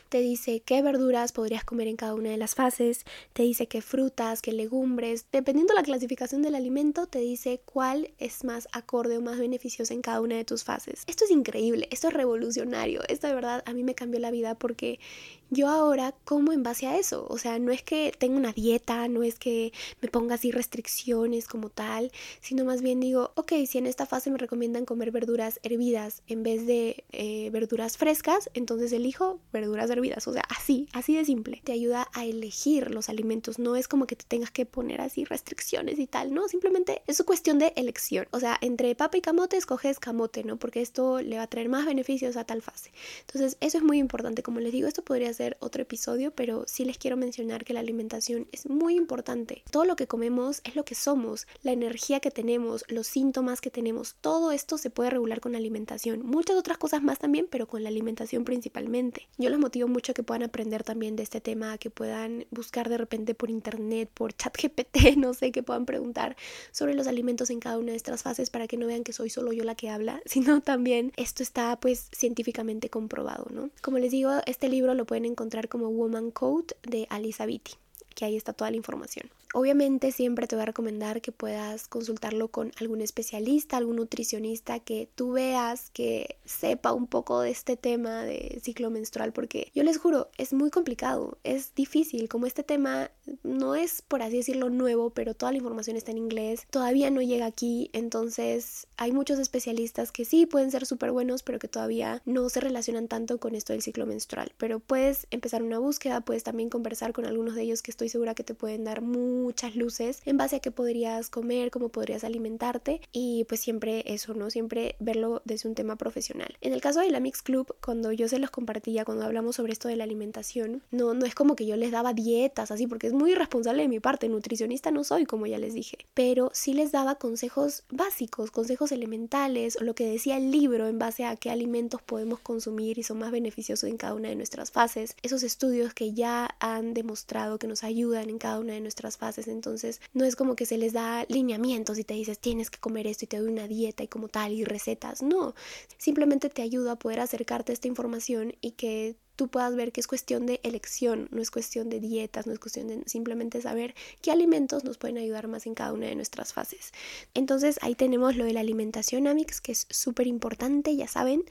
te 0.09 0.21
dice 0.21 0.61
qué 0.61 0.81
verduras 0.81 1.31
podrías 1.31 1.63
comer 1.63 1.87
en 1.87 1.95
cada 1.95 2.13
una 2.13 2.29
de 2.29 2.37
las 2.37 2.55
fases, 2.55 3.05
te 3.33 3.43
dice 3.43 3.67
qué 3.67 3.81
frutas, 3.81 4.41
qué 4.41 4.51
legumbres, 4.51 5.25
dependiendo 5.31 5.73
la 5.73 5.83
clasificación 5.83 6.41
del 6.41 6.55
alimento, 6.55 7.07
te 7.07 7.19
dice 7.19 7.61
cuál 7.65 8.11
es 8.17 8.43
más 8.43 8.67
acorde 8.71 9.17
o 9.17 9.21
más 9.21 9.39
beneficioso 9.39 9.93
en 9.93 10.01
cada 10.01 10.21
una 10.21 10.35
de 10.35 10.45
tus 10.45 10.63
fases. 10.63 11.03
Esto 11.07 11.25
es 11.25 11.31
increíble, 11.31 11.87
esto 11.91 12.07
es 12.07 12.13
revolucionario, 12.13 13.01
esto 13.07 13.27
de 13.27 13.35
verdad 13.35 13.63
a 13.65 13.73
mí 13.73 13.83
me 13.83 13.95
cambió 13.95 14.19
la 14.19 14.31
vida 14.31 14.55
porque 14.55 14.99
yo 15.49 15.67
ahora 15.67 16.15
como 16.23 16.53
en 16.53 16.63
base 16.63 16.87
a 16.87 16.97
eso, 16.97 17.27
o 17.29 17.37
sea, 17.37 17.59
no 17.59 17.71
es 17.71 17.83
que 17.83 18.13
tenga 18.17 18.37
una 18.37 18.53
dieta, 18.53 19.07
no 19.07 19.23
es 19.23 19.37
que 19.37 19.73
me 20.01 20.07
ponga 20.07 20.35
así 20.35 20.51
restricciones 20.51 21.47
como 21.47 21.69
tal, 21.69 22.11
sino 22.41 22.63
más 22.65 22.81
bien 22.81 22.99
digo, 22.99 23.31
ok, 23.35 23.53
si 23.67 23.77
en 23.77 23.87
esta 23.87 24.05
fase 24.05 24.31
me 24.31 24.37
recomiendan 24.37 24.85
comer 24.85 25.11
verduras 25.11 25.59
hervidas 25.63 26.21
en 26.27 26.43
vez 26.43 26.65
de 26.65 27.03
eh, 27.11 27.49
verduras 27.51 27.97
frescas, 27.97 28.49
entonces 28.53 28.91
elijo 28.93 29.39
verduras 29.51 29.89
hervidas, 29.89 30.27
o 30.27 30.33
sea, 30.33 30.43
así, 30.49 30.87
así 30.93 31.15
de 31.15 31.25
simple. 31.25 31.61
Te 31.63 31.73
ayuda 31.73 32.07
a 32.13 32.25
elegir 32.25 32.91
los 32.91 33.09
alimentos, 33.09 33.59
no 33.59 33.75
es 33.75 33.87
como 33.87 34.07
que 34.07 34.15
te 34.15 34.25
tengas 34.25 34.51
que 34.51 34.65
poner 34.65 35.01
así 35.01 35.25
restricciones 35.25 35.99
y 35.99 36.07
tal, 36.07 36.33
no, 36.33 36.47
simplemente 36.47 37.01
es 37.07 37.21
cuestión 37.25 37.59
de 37.59 37.73
elección, 37.75 38.27
o 38.31 38.39
sea, 38.39 38.57
entre 38.61 38.95
papa 38.95 39.17
y 39.17 39.21
camote 39.21 39.57
escoges 39.57 39.99
camote, 39.99 40.43
¿no? 40.43 40.57
Porque 40.57 40.81
esto 40.81 41.21
le 41.21 41.37
va 41.37 41.43
a 41.43 41.47
traer 41.47 41.69
más 41.69 41.85
beneficios 41.85 42.37
a 42.37 42.45
tal 42.45 42.61
fase. 42.61 42.91
Entonces, 43.21 43.57
eso 43.59 43.77
es 43.77 43.83
muy 43.83 43.97
importante, 43.97 44.43
como 44.43 44.59
les 44.59 44.71
digo, 44.71 44.87
esto 44.87 45.03
podría 45.03 45.33
ser 45.35 45.57
otro 45.59 45.81
episodio, 45.83 46.31
pero 46.31 46.63
sí 46.67 46.85
les 46.85 46.97
quiero 46.97 47.17
mencionar 47.17 47.65
que 47.65 47.73
la 47.73 47.81
alimentación 47.81 48.47
es 48.51 48.67
muy 48.67 48.95
importante. 48.95 49.63
Todo 49.69 49.85
lo 49.85 49.95
que 49.95 50.07
comemos 50.07 50.61
es 50.63 50.75
lo 50.75 50.85
que 50.85 50.95
somos, 50.95 51.47
la 51.61 51.71
energía 51.71 52.19
que 52.19 52.31
tenemos, 52.31 52.83
los 52.87 53.07
síntomas 53.07 53.61
que 53.61 53.69
tenemos, 53.69 54.15
todo 54.21 54.51
esto 54.51 54.77
se 54.77 54.89
puede 54.89 55.11
regular 55.11 55.41
con 55.41 55.51
la 55.51 55.57
alimentación. 55.57 56.25
Muchas 56.25 56.55
otras 56.55 56.77
cosas 56.77 57.03
más 57.03 57.19
también, 57.19 57.47
pero 57.49 57.67
con 57.67 57.83
la 57.83 57.89
alimentación 57.89 58.45
principalmente. 58.45 59.27
Yo 59.37 59.49
los 59.49 59.59
motivo 59.59 59.87
mucho 59.87 60.11
a 60.11 60.15
que 60.15 60.23
puedan 60.23 60.43
aprender 60.43 60.83
también 60.83 61.15
de 61.15 61.23
este 61.23 61.41
tema, 61.41 61.77
que 61.77 61.89
puedan 61.89 62.45
buscar 62.51 62.89
de 62.89 62.97
repente 62.97 63.35
por 63.35 63.49
internet, 63.49 64.09
por 64.13 64.33
chat 64.33 64.55
GPT, 64.55 65.15
no 65.17 65.33
sé, 65.33 65.51
que 65.51 65.63
puedan 65.63 65.85
preguntar 65.85 66.35
sobre 66.71 66.93
los 66.93 67.07
alimentos 67.07 67.49
en 67.49 67.59
cada 67.59 67.77
una 67.77 67.91
de 67.91 67.97
estas 67.97 68.23
fases 68.23 68.49
para 68.49 68.67
que 68.67 68.77
no 68.77 68.87
vean 68.87 69.03
que 69.03 69.13
soy 69.13 69.29
solo 69.29 69.53
yo 69.53 69.63
la 69.63 69.75
que 69.75 69.89
habla, 69.89 70.21
sino 70.25 70.61
también 70.61 71.11
esto 71.17 71.43
está 71.43 71.79
pues 71.79 72.09
científicamente 72.11 72.89
comprobado, 72.89 73.47
¿no? 73.51 73.69
Como 73.81 73.99
les 73.99 74.11
digo, 74.11 74.31
este 74.45 74.69
libro 74.69 74.93
lo 74.93 75.05
pueden 75.05 75.24
encontrar 75.27 75.69
como 75.69 75.89
Woman 75.89 76.31
Code 76.31 76.75
de 76.83 77.07
Alisa 77.09 77.45
Vitti, 77.45 77.73
que 78.15 78.25
ahí 78.25 78.35
está 78.35 78.53
toda 78.53 78.71
la 78.71 78.77
información. 78.77 79.29
Obviamente 79.57 80.11
siempre 80.11 80.47
te 80.47 80.57
voy 80.57 80.63
a 80.63 80.65
recomendar 80.65 81.21
que 81.21 81.31
puedas 81.31 81.87
consultarlo 81.87 82.49
con 82.49 82.73
algún 82.77 82.99
especialista, 82.99 83.77
algún 83.77 83.95
nutricionista 83.95 84.81
que 84.81 85.07
tú 85.15 85.31
veas 85.31 85.91
que 85.91 86.35
sepa 86.43 86.91
un 86.91 87.07
poco 87.07 87.39
de 87.39 87.51
este 87.51 87.77
tema 87.77 88.23
de 88.23 88.59
ciclo 88.61 88.89
menstrual 88.89 89.31
porque 89.31 89.71
yo 89.73 89.83
les 89.83 89.97
juro, 89.97 90.29
es 90.37 90.51
muy 90.51 90.71
complicado, 90.71 91.37
es 91.45 91.73
difícil, 91.73 92.27
como 92.27 92.47
este 92.47 92.63
tema 92.63 93.11
no 93.43 93.75
es 93.75 94.01
por 94.01 94.23
así 94.23 94.35
decirlo 94.35 94.69
nuevo, 94.69 95.11
pero 95.11 95.35
toda 95.35 95.53
la 95.53 95.57
información 95.59 95.95
está 95.95 96.11
en 96.11 96.17
inglés, 96.17 96.67
todavía 96.69 97.09
no 97.09 97.21
llega 97.21 97.45
aquí, 97.45 97.89
entonces 97.93 98.87
hay 98.97 99.13
muchos 99.13 99.39
especialistas 99.39 100.11
que 100.11 100.25
sí 100.25 100.45
pueden 100.45 100.69
ser 100.69 100.85
súper 100.85 101.13
buenos, 101.13 101.43
pero 101.43 101.59
que 101.59 101.69
todavía 101.69 102.21
no 102.25 102.49
se 102.49 102.59
relacionan 102.59 103.07
tanto 103.07 103.39
con 103.39 103.55
esto 103.55 103.71
del 103.71 103.81
ciclo 103.81 104.05
menstrual, 104.05 104.51
pero 104.57 104.81
puedes 104.81 105.27
empezar 105.31 105.63
una 105.63 105.79
búsqueda, 105.79 106.19
puedes 106.19 106.43
también 106.43 106.69
conversar 106.69 107.13
con 107.13 107.25
algunos 107.25 107.55
de 107.55 107.61
ellos 107.61 107.81
que 107.81 107.91
estoy 107.91 108.09
segura 108.09 108.35
que 108.35 108.43
te 108.43 108.53
pueden 108.53 108.83
dar 108.83 109.01
muy 109.01 109.44
muchas 109.45 109.75
luces 109.75 110.21
en 110.25 110.37
base 110.37 110.55
a 110.55 110.59
qué 110.59 110.71
podrías 110.71 111.29
comer, 111.29 111.69
cómo 111.69 111.89
podrías 111.89 112.23
alimentarte 112.23 112.99
y 113.11 113.43
pues 113.43 113.61
siempre 113.61 114.03
eso, 114.07 114.33
¿no? 114.33 114.49
Siempre 114.49 114.95
verlo 114.99 115.43
desde 115.45 115.69
un 115.69 115.75
tema 115.75 115.97
profesional. 115.97 116.57
En 116.61 116.73
el 116.73 116.81
caso 116.81 116.99
de 117.01 117.11
la 117.11 117.19
Mix 117.19 117.43
Club, 117.43 117.75
cuando 117.79 118.11
yo 118.11 118.27
se 118.27 118.39
los 118.39 118.49
compartía, 118.49 119.05
cuando 119.05 119.23
hablamos 119.23 119.57
sobre 119.57 119.71
esto 119.71 119.87
de 119.87 119.97
la 119.97 120.03
alimentación, 120.03 120.81
no, 120.89 121.13
no 121.13 121.27
es 121.27 121.35
como 121.35 121.55
que 121.55 121.67
yo 121.67 121.75
les 121.75 121.91
daba 121.91 122.13
dietas 122.13 122.71
así, 122.71 122.87
porque 122.87 123.05
es 123.05 123.13
muy 123.13 123.33
irresponsable 123.33 123.83
de 123.83 123.87
mi 123.87 123.99
parte, 123.99 124.27
nutricionista 124.29 124.89
no 124.89 125.03
soy, 125.03 125.25
como 125.25 125.45
ya 125.45 125.59
les 125.59 125.75
dije, 125.75 125.99
pero 126.15 126.49
sí 126.53 126.73
les 126.73 126.91
daba 126.91 127.15
consejos 127.15 127.83
básicos, 127.91 128.49
consejos 128.49 128.91
elementales 128.91 129.77
o 129.79 129.83
lo 129.83 129.93
que 129.93 130.09
decía 130.09 130.37
el 130.37 130.49
libro 130.49 130.87
en 130.87 130.97
base 130.97 131.25
a 131.25 131.35
qué 131.35 131.51
alimentos 131.51 132.01
podemos 132.01 132.39
consumir 132.39 132.97
y 132.97 133.03
son 133.03 133.19
más 133.19 133.31
beneficiosos 133.31 133.89
en 133.89 133.97
cada 133.97 134.15
una 134.15 134.29
de 134.29 134.35
nuestras 134.35 134.71
fases. 134.71 135.15
Esos 135.21 135.43
estudios 135.43 135.93
que 135.93 136.13
ya 136.13 136.55
han 136.59 136.93
demostrado 136.95 137.59
que 137.59 137.67
nos 137.67 137.83
ayudan 137.83 138.29
en 138.29 138.39
cada 138.39 138.59
una 138.59 138.73
de 138.73 138.81
nuestras 138.81 139.17
fases, 139.17 139.24
entonces 139.47 140.01
no 140.13 140.25
es 140.25 140.35
como 140.35 140.55
que 140.55 140.65
se 140.65 140.77
les 140.77 140.93
da 140.93 141.25
lineamientos 141.29 141.97
y 141.97 142.03
te 142.03 142.13
dices 142.13 142.39
tienes 142.39 142.69
que 142.69 142.79
comer 142.79 143.07
esto 143.07 143.25
y 143.25 143.27
te 143.27 143.39
doy 143.39 143.51
una 143.51 143.67
dieta 143.67 144.03
y 144.03 144.07
como 144.07 144.27
tal 144.27 144.53
y 144.53 144.63
recetas, 144.63 145.21
no, 145.21 145.55
simplemente 145.97 146.49
te 146.49 146.61
ayuda 146.61 146.93
a 146.93 146.99
poder 146.99 147.19
acercarte 147.19 147.71
a 147.71 147.73
esta 147.73 147.87
información 147.87 148.53
y 148.61 148.71
que 148.71 149.15
tú 149.35 149.47
puedas 149.47 149.75
ver 149.75 149.91
que 149.91 150.01
es 150.01 150.07
cuestión 150.07 150.45
de 150.45 150.59
elección, 150.63 151.27
no 151.31 151.41
es 151.41 151.51
cuestión 151.51 151.89
de 151.89 151.99
dietas, 151.99 152.47
no 152.47 152.53
es 152.53 152.59
cuestión 152.59 152.87
de 152.87 153.03
simplemente 153.05 153.61
saber 153.61 153.95
qué 154.21 154.31
alimentos 154.31 154.83
nos 154.83 154.97
pueden 154.97 155.17
ayudar 155.17 155.47
más 155.47 155.65
en 155.65 155.75
cada 155.75 155.93
una 155.93 156.07
de 156.07 156.15
nuestras 156.15 156.53
fases. 156.53 156.91
Entonces 157.33 157.77
ahí 157.81 157.95
tenemos 157.95 158.35
lo 158.35 158.45
de 158.45 158.53
la 158.53 158.61
alimentación 158.61 159.27
Amix, 159.27 159.61
que 159.61 159.71
es 159.71 159.87
súper 159.89 160.27
importante, 160.27 160.95
ya 160.95 161.07
saben. 161.07 161.43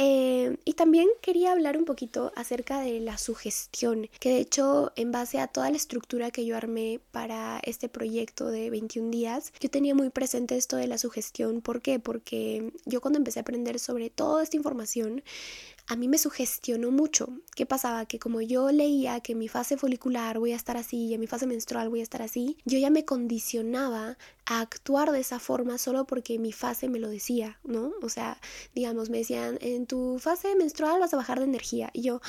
Eh, 0.00 0.56
y 0.64 0.74
también 0.74 1.08
quería 1.20 1.50
hablar 1.50 1.76
un 1.76 1.84
poquito 1.84 2.32
acerca 2.36 2.80
de 2.80 3.00
la 3.00 3.18
sugestión, 3.18 4.08
que 4.20 4.30
de 4.30 4.38
hecho 4.38 4.92
en 4.94 5.10
base 5.10 5.40
a 5.40 5.48
toda 5.48 5.70
la 5.70 5.76
estructura 5.76 6.30
que 6.30 6.46
yo 6.46 6.56
armé 6.56 7.00
para 7.10 7.60
este 7.64 7.88
proyecto 7.88 8.48
de 8.48 8.70
21 8.70 9.10
días, 9.10 9.52
yo 9.58 9.68
tenía 9.68 9.96
muy 9.96 10.10
presente 10.10 10.56
esto 10.56 10.76
de 10.76 10.86
la 10.86 10.98
sugestión. 10.98 11.62
¿Por 11.62 11.82
qué? 11.82 11.98
Porque 11.98 12.72
yo 12.86 13.00
cuando 13.00 13.18
empecé 13.18 13.40
a 13.40 13.42
aprender 13.42 13.80
sobre 13.80 14.08
toda 14.08 14.44
esta 14.44 14.56
información, 14.56 15.24
a 15.88 15.96
mí 15.96 16.06
me 16.06 16.18
sugestionó 16.18 16.90
mucho. 16.90 17.30
¿Qué 17.56 17.64
pasaba? 17.64 18.04
Que 18.04 18.18
como 18.18 18.42
yo 18.42 18.70
leía 18.70 19.20
que 19.20 19.32
en 19.32 19.38
mi 19.38 19.48
fase 19.48 19.78
folicular 19.78 20.38
voy 20.38 20.52
a 20.52 20.56
estar 20.56 20.76
así 20.76 21.06
y 21.06 21.14
en 21.14 21.20
mi 21.20 21.26
fase 21.26 21.46
menstrual 21.46 21.88
voy 21.88 22.00
a 22.00 22.02
estar 22.02 22.20
así, 22.20 22.58
yo 22.66 22.78
ya 22.78 22.90
me 22.90 23.06
condicionaba 23.06 24.18
a 24.44 24.60
actuar 24.60 25.12
de 25.12 25.20
esa 25.20 25.38
forma 25.38 25.78
solo 25.78 26.04
porque 26.04 26.38
mi 26.38 26.52
fase 26.52 26.90
me 26.90 26.98
lo 26.98 27.08
decía, 27.08 27.58
¿no? 27.64 27.92
O 28.02 28.10
sea, 28.10 28.38
digamos, 28.74 29.08
me 29.08 29.18
decían, 29.18 29.58
en 29.62 29.86
tu 29.86 30.18
fase 30.18 30.54
menstrual 30.56 31.00
vas 31.00 31.14
a 31.14 31.16
bajar 31.16 31.38
de 31.38 31.46
energía. 31.46 31.90
Y 31.94 32.02
yo, 32.02 32.20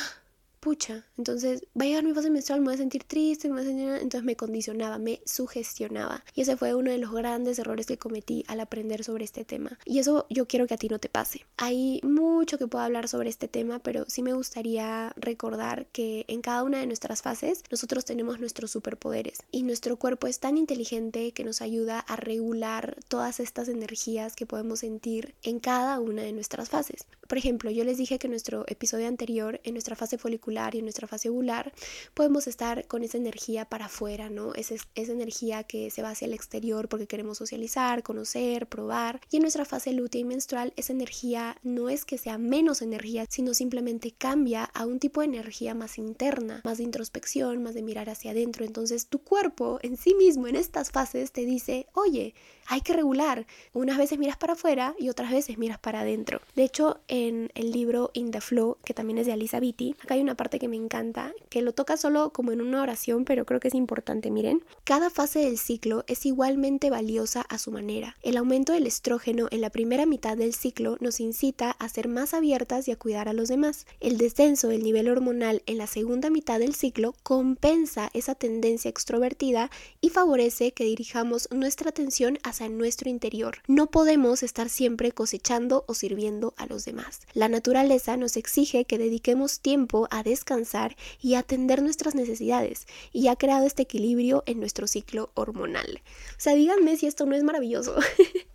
pucha, 0.59 1.05
entonces 1.17 1.65
va 1.79 1.85
a 1.85 1.87
llegar 1.87 2.03
mi 2.03 2.13
fase 2.13 2.29
menstrual, 2.29 2.61
me 2.61 2.65
voy 2.65 2.75
a 2.75 2.77
sentir 2.77 3.03
triste, 3.03 3.47
me 3.47 3.55
voy 3.55 3.63
a 3.63 3.65
sentir... 3.65 3.89
Entonces 3.89 4.23
me 4.23 4.35
condicionaba, 4.35 4.97
me 4.99 5.21
sugestionaba. 5.25 6.23
Y 6.35 6.41
ese 6.41 6.57
fue 6.57 6.75
uno 6.75 6.91
de 6.91 6.97
los 6.97 7.11
grandes 7.11 7.59
errores 7.59 7.85
que 7.85 7.97
cometí 7.97 8.43
al 8.47 8.59
aprender 8.59 9.03
sobre 9.03 9.25
este 9.25 9.45
tema. 9.45 9.77
Y 9.85 9.99
eso 9.99 10.25
yo 10.29 10.47
quiero 10.47 10.67
que 10.67 10.73
a 10.73 10.77
ti 10.77 10.89
no 10.89 10.99
te 10.99 11.09
pase. 11.09 11.45
Hay 11.57 12.01
mucho 12.03 12.57
que 12.57 12.67
puedo 12.67 12.83
hablar 12.83 13.07
sobre 13.07 13.29
este 13.29 13.47
tema, 13.47 13.79
pero 13.79 14.05
sí 14.07 14.21
me 14.21 14.33
gustaría 14.33 15.13
recordar 15.15 15.87
que 15.87 16.25
en 16.27 16.41
cada 16.41 16.63
una 16.63 16.79
de 16.79 16.87
nuestras 16.87 17.21
fases 17.21 17.63
nosotros 17.71 18.05
tenemos 18.05 18.39
nuestros 18.39 18.71
superpoderes. 18.71 19.39
Y 19.51 19.63
nuestro 19.63 19.97
cuerpo 19.97 20.27
es 20.27 20.39
tan 20.39 20.57
inteligente 20.57 21.31
que 21.31 21.43
nos 21.43 21.61
ayuda 21.61 21.99
a 21.99 22.15
regular 22.15 22.97
todas 23.07 23.39
estas 23.39 23.69
energías 23.69 24.35
que 24.35 24.45
podemos 24.45 24.79
sentir 24.79 25.35
en 25.43 25.59
cada 25.59 25.99
una 25.99 26.23
de 26.23 26.33
nuestras 26.33 26.69
fases. 26.69 27.05
Por 27.29 27.37
ejemplo, 27.37 27.69
yo 27.69 27.83
les 27.83 27.99
dije 27.99 28.17
que 28.17 28.25
en 28.25 28.31
nuestro 28.31 28.65
episodio 28.67 29.07
anterior, 29.07 29.61
en 29.63 29.75
nuestra 29.75 29.95
fase 29.95 30.17
folicular, 30.17 30.73
y 30.73 30.79
en 30.79 30.85
nuestra 30.85 31.07
fase 31.07 31.29
ovular, 31.29 31.71
podemos 32.15 32.47
estar 32.47 32.87
con 32.87 33.03
esa 33.03 33.19
energía 33.19 33.65
para 33.65 33.85
afuera, 33.85 34.31
¿no? 34.31 34.55
Esa, 34.55 34.73
esa 34.95 35.11
energía 35.11 35.63
que 35.63 35.91
se 35.91 36.01
va 36.01 36.09
hacia 36.09 36.25
el 36.25 36.33
exterior 36.33 36.89
porque 36.89 37.05
queremos 37.05 37.37
socializar, 37.37 38.01
conocer, 38.01 38.65
probar. 38.65 39.21
Y 39.29 39.35
en 39.35 39.43
nuestra 39.43 39.63
fase 39.63 39.93
lútea 39.93 40.21
y 40.21 40.23
menstrual, 40.23 40.73
esa 40.75 40.91
energía 40.91 41.55
no 41.61 41.89
es 41.89 42.03
que 42.03 42.17
sea 42.17 42.39
menos 42.39 42.81
energía, 42.81 43.27
sino 43.29 43.53
simplemente 43.53 44.11
cambia 44.11 44.63
a 44.63 44.87
un 44.87 44.97
tipo 44.97 45.21
de 45.21 45.27
energía 45.27 45.75
más 45.75 45.99
interna, 45.99 46.61
más 46.63 46.79
de 46.79 46.85
introspección, 46.85 47.61
más 47.61 47.75
de 47.75 47.83
mirar 47.83 48.09
hacia 48.09 48.31
adentro. 48.31 48.65
Entonces 48.65 49.05
tu 49.05 49.19
cuerpo 49.19 49.77
en 49.83 49.97
sí 49.97 50.15
mismo 50.15 50.47
en 50.47 50.55
estas 50.55 50.89
fases 50.89 51.31
te 51.31 51.45
dice, 51.45 51.85
oye, 51.93 52.33
hay 52.69 52.81
que 52.81 52.93
regular. 52.93 53.47
Unas 53.73 53.97
veces 53.97 54.19
miras 54.19 54.37
para 54.37 54.53
afuera 54.53 54.95
y 54.97 55.09
otras 55.09 55.31
veces 55.31 55.57
miras 55.57 55.79
para 55.79 56.01
adentro. 56.01 56.39
De 56.55 56.63
hecho, 56.63 56.99
en 57.07 57.51
el 57.55 57.71
libro 57.71 58.11
In 58.13 58.29
the 58.31 58.41
Flow, 58.41 58.77
que 58.85 58.93
también 58.93 59.17
es 59.17 59.25
de 59.25 59.33
Alisa 59.33 59.59
Vitti, 59.59 59.95
acá 60.03 60.13
hay 60.13 60.21
una 60.21 60.35
parte 60.35 60.59
que 60.59 60.67
me 60.67 60.75
encanta, 60.75 61.33
que 61.49 61.63
lo 61.63 61.73
toca 61.73 61.97
solo 61.97 62.31
como 62.31 62.51
en 62.51 62.61
una 62.61 62.83
oración, 62.83 63.25
pero 63.25 63.45
creo 63.45 63.59
que 63.59 63.69
es 63.69 63.73
importante. 63.73 64.29
Miren, 64.29 64.63
cada 64.83 65.09
fase 65.09 65.39
del 65.39 65.57
ciclo 65.57 66.03
es 66.07 66.27
igualmente 66.27 66.91
valiosa 66.91 67.41
a 67.41 67.57
su 67.57 67.71
manera. 67.71 68.15
El 68.21 68.37
aumento 68.37 68.73
del 68.73 68.85
estrógeno 68.85 69.47
en 69.49 69.61
la 69.61 69.71
primera 69.71 70.05
mitad 70.05 70.37
del 70.37 70.53
ciclo 70.53 70.97
nos 70.99 71.19
incita 71.19 71.71
a 71.71 71.89
ser 71.89 72.07
más 72.07 72.35
abiertas 72.35 72.87
y 72.87 72.91
a 72.91 72.97
cuidar 72.97 73.27
a 73.29 73.33
los 73.33 73.49
demás. 73.49 73.87
El 73.99 74.17
descenso 74.17 74.67
del 74.67 74.83
nivel 74.83 75.09
hormonal 75.09 75.63
en 75.65 75.79
la 75.79 75.87
segunda 75.87 76.29
mitad 76.29 76.59
del 76.59 76.75
ciclo 76.75 77.15
compensa 77.23 78.11
esa 78.13 78.35
tendencia 78.35 78.89
extrovertida 78.89 79.71
y 80.01 80.09
favorece 80.09 80.71
que 80.71 80.83
dirijamos 80.83 81.49
nuestra 81.51 81.89
atención 81.89 82.37
hacia 82.43 82.58
en 82.65 82.77
nuestro 82.77 83.09
interior. 83.09 83.57
No 83.67 83.87
podemos 83.87 84.43
estar 84.43 84.69
siempre 84.69 85.11
cosechando 85.11 85.85
o 85.87 85.93
sirviendo 85.93 86.53
a 86.57 86.65
los 86.65 86.85
demás. 86.85 87.21
La 87.33 87.49
naturaleza 87.49 88.17
nos 88.17 88.37
exige 88.37 88.85
que 88.85 88.97
dediquemos 88.97 89.59
tiempo 89.59 90.07
a 90.11 90.23
descansar 90.23 90.95
y 91.21 91.35
atender 91.35 91.81
nuestras 91.81 92.15
necesidades 92.15 92.87
y 93.11 93.27
ha 93.27 93.35
creado 93.35 93.65
este 93.65 93.83
equilibrio 93.83 94.43
en 94.45 94.59
nuestro 94.59 94.87
ciclo 94.87 95.31
hormonal. 95.33 96.01
O 96.31 96.39
sea, 96.39 96.55
díganme 96.55 96.97
si 96.97 97.07
esto 97.07 97.25
no 97.25 97.35
es 97.35 97.43
maravilloso. 97.43 97.95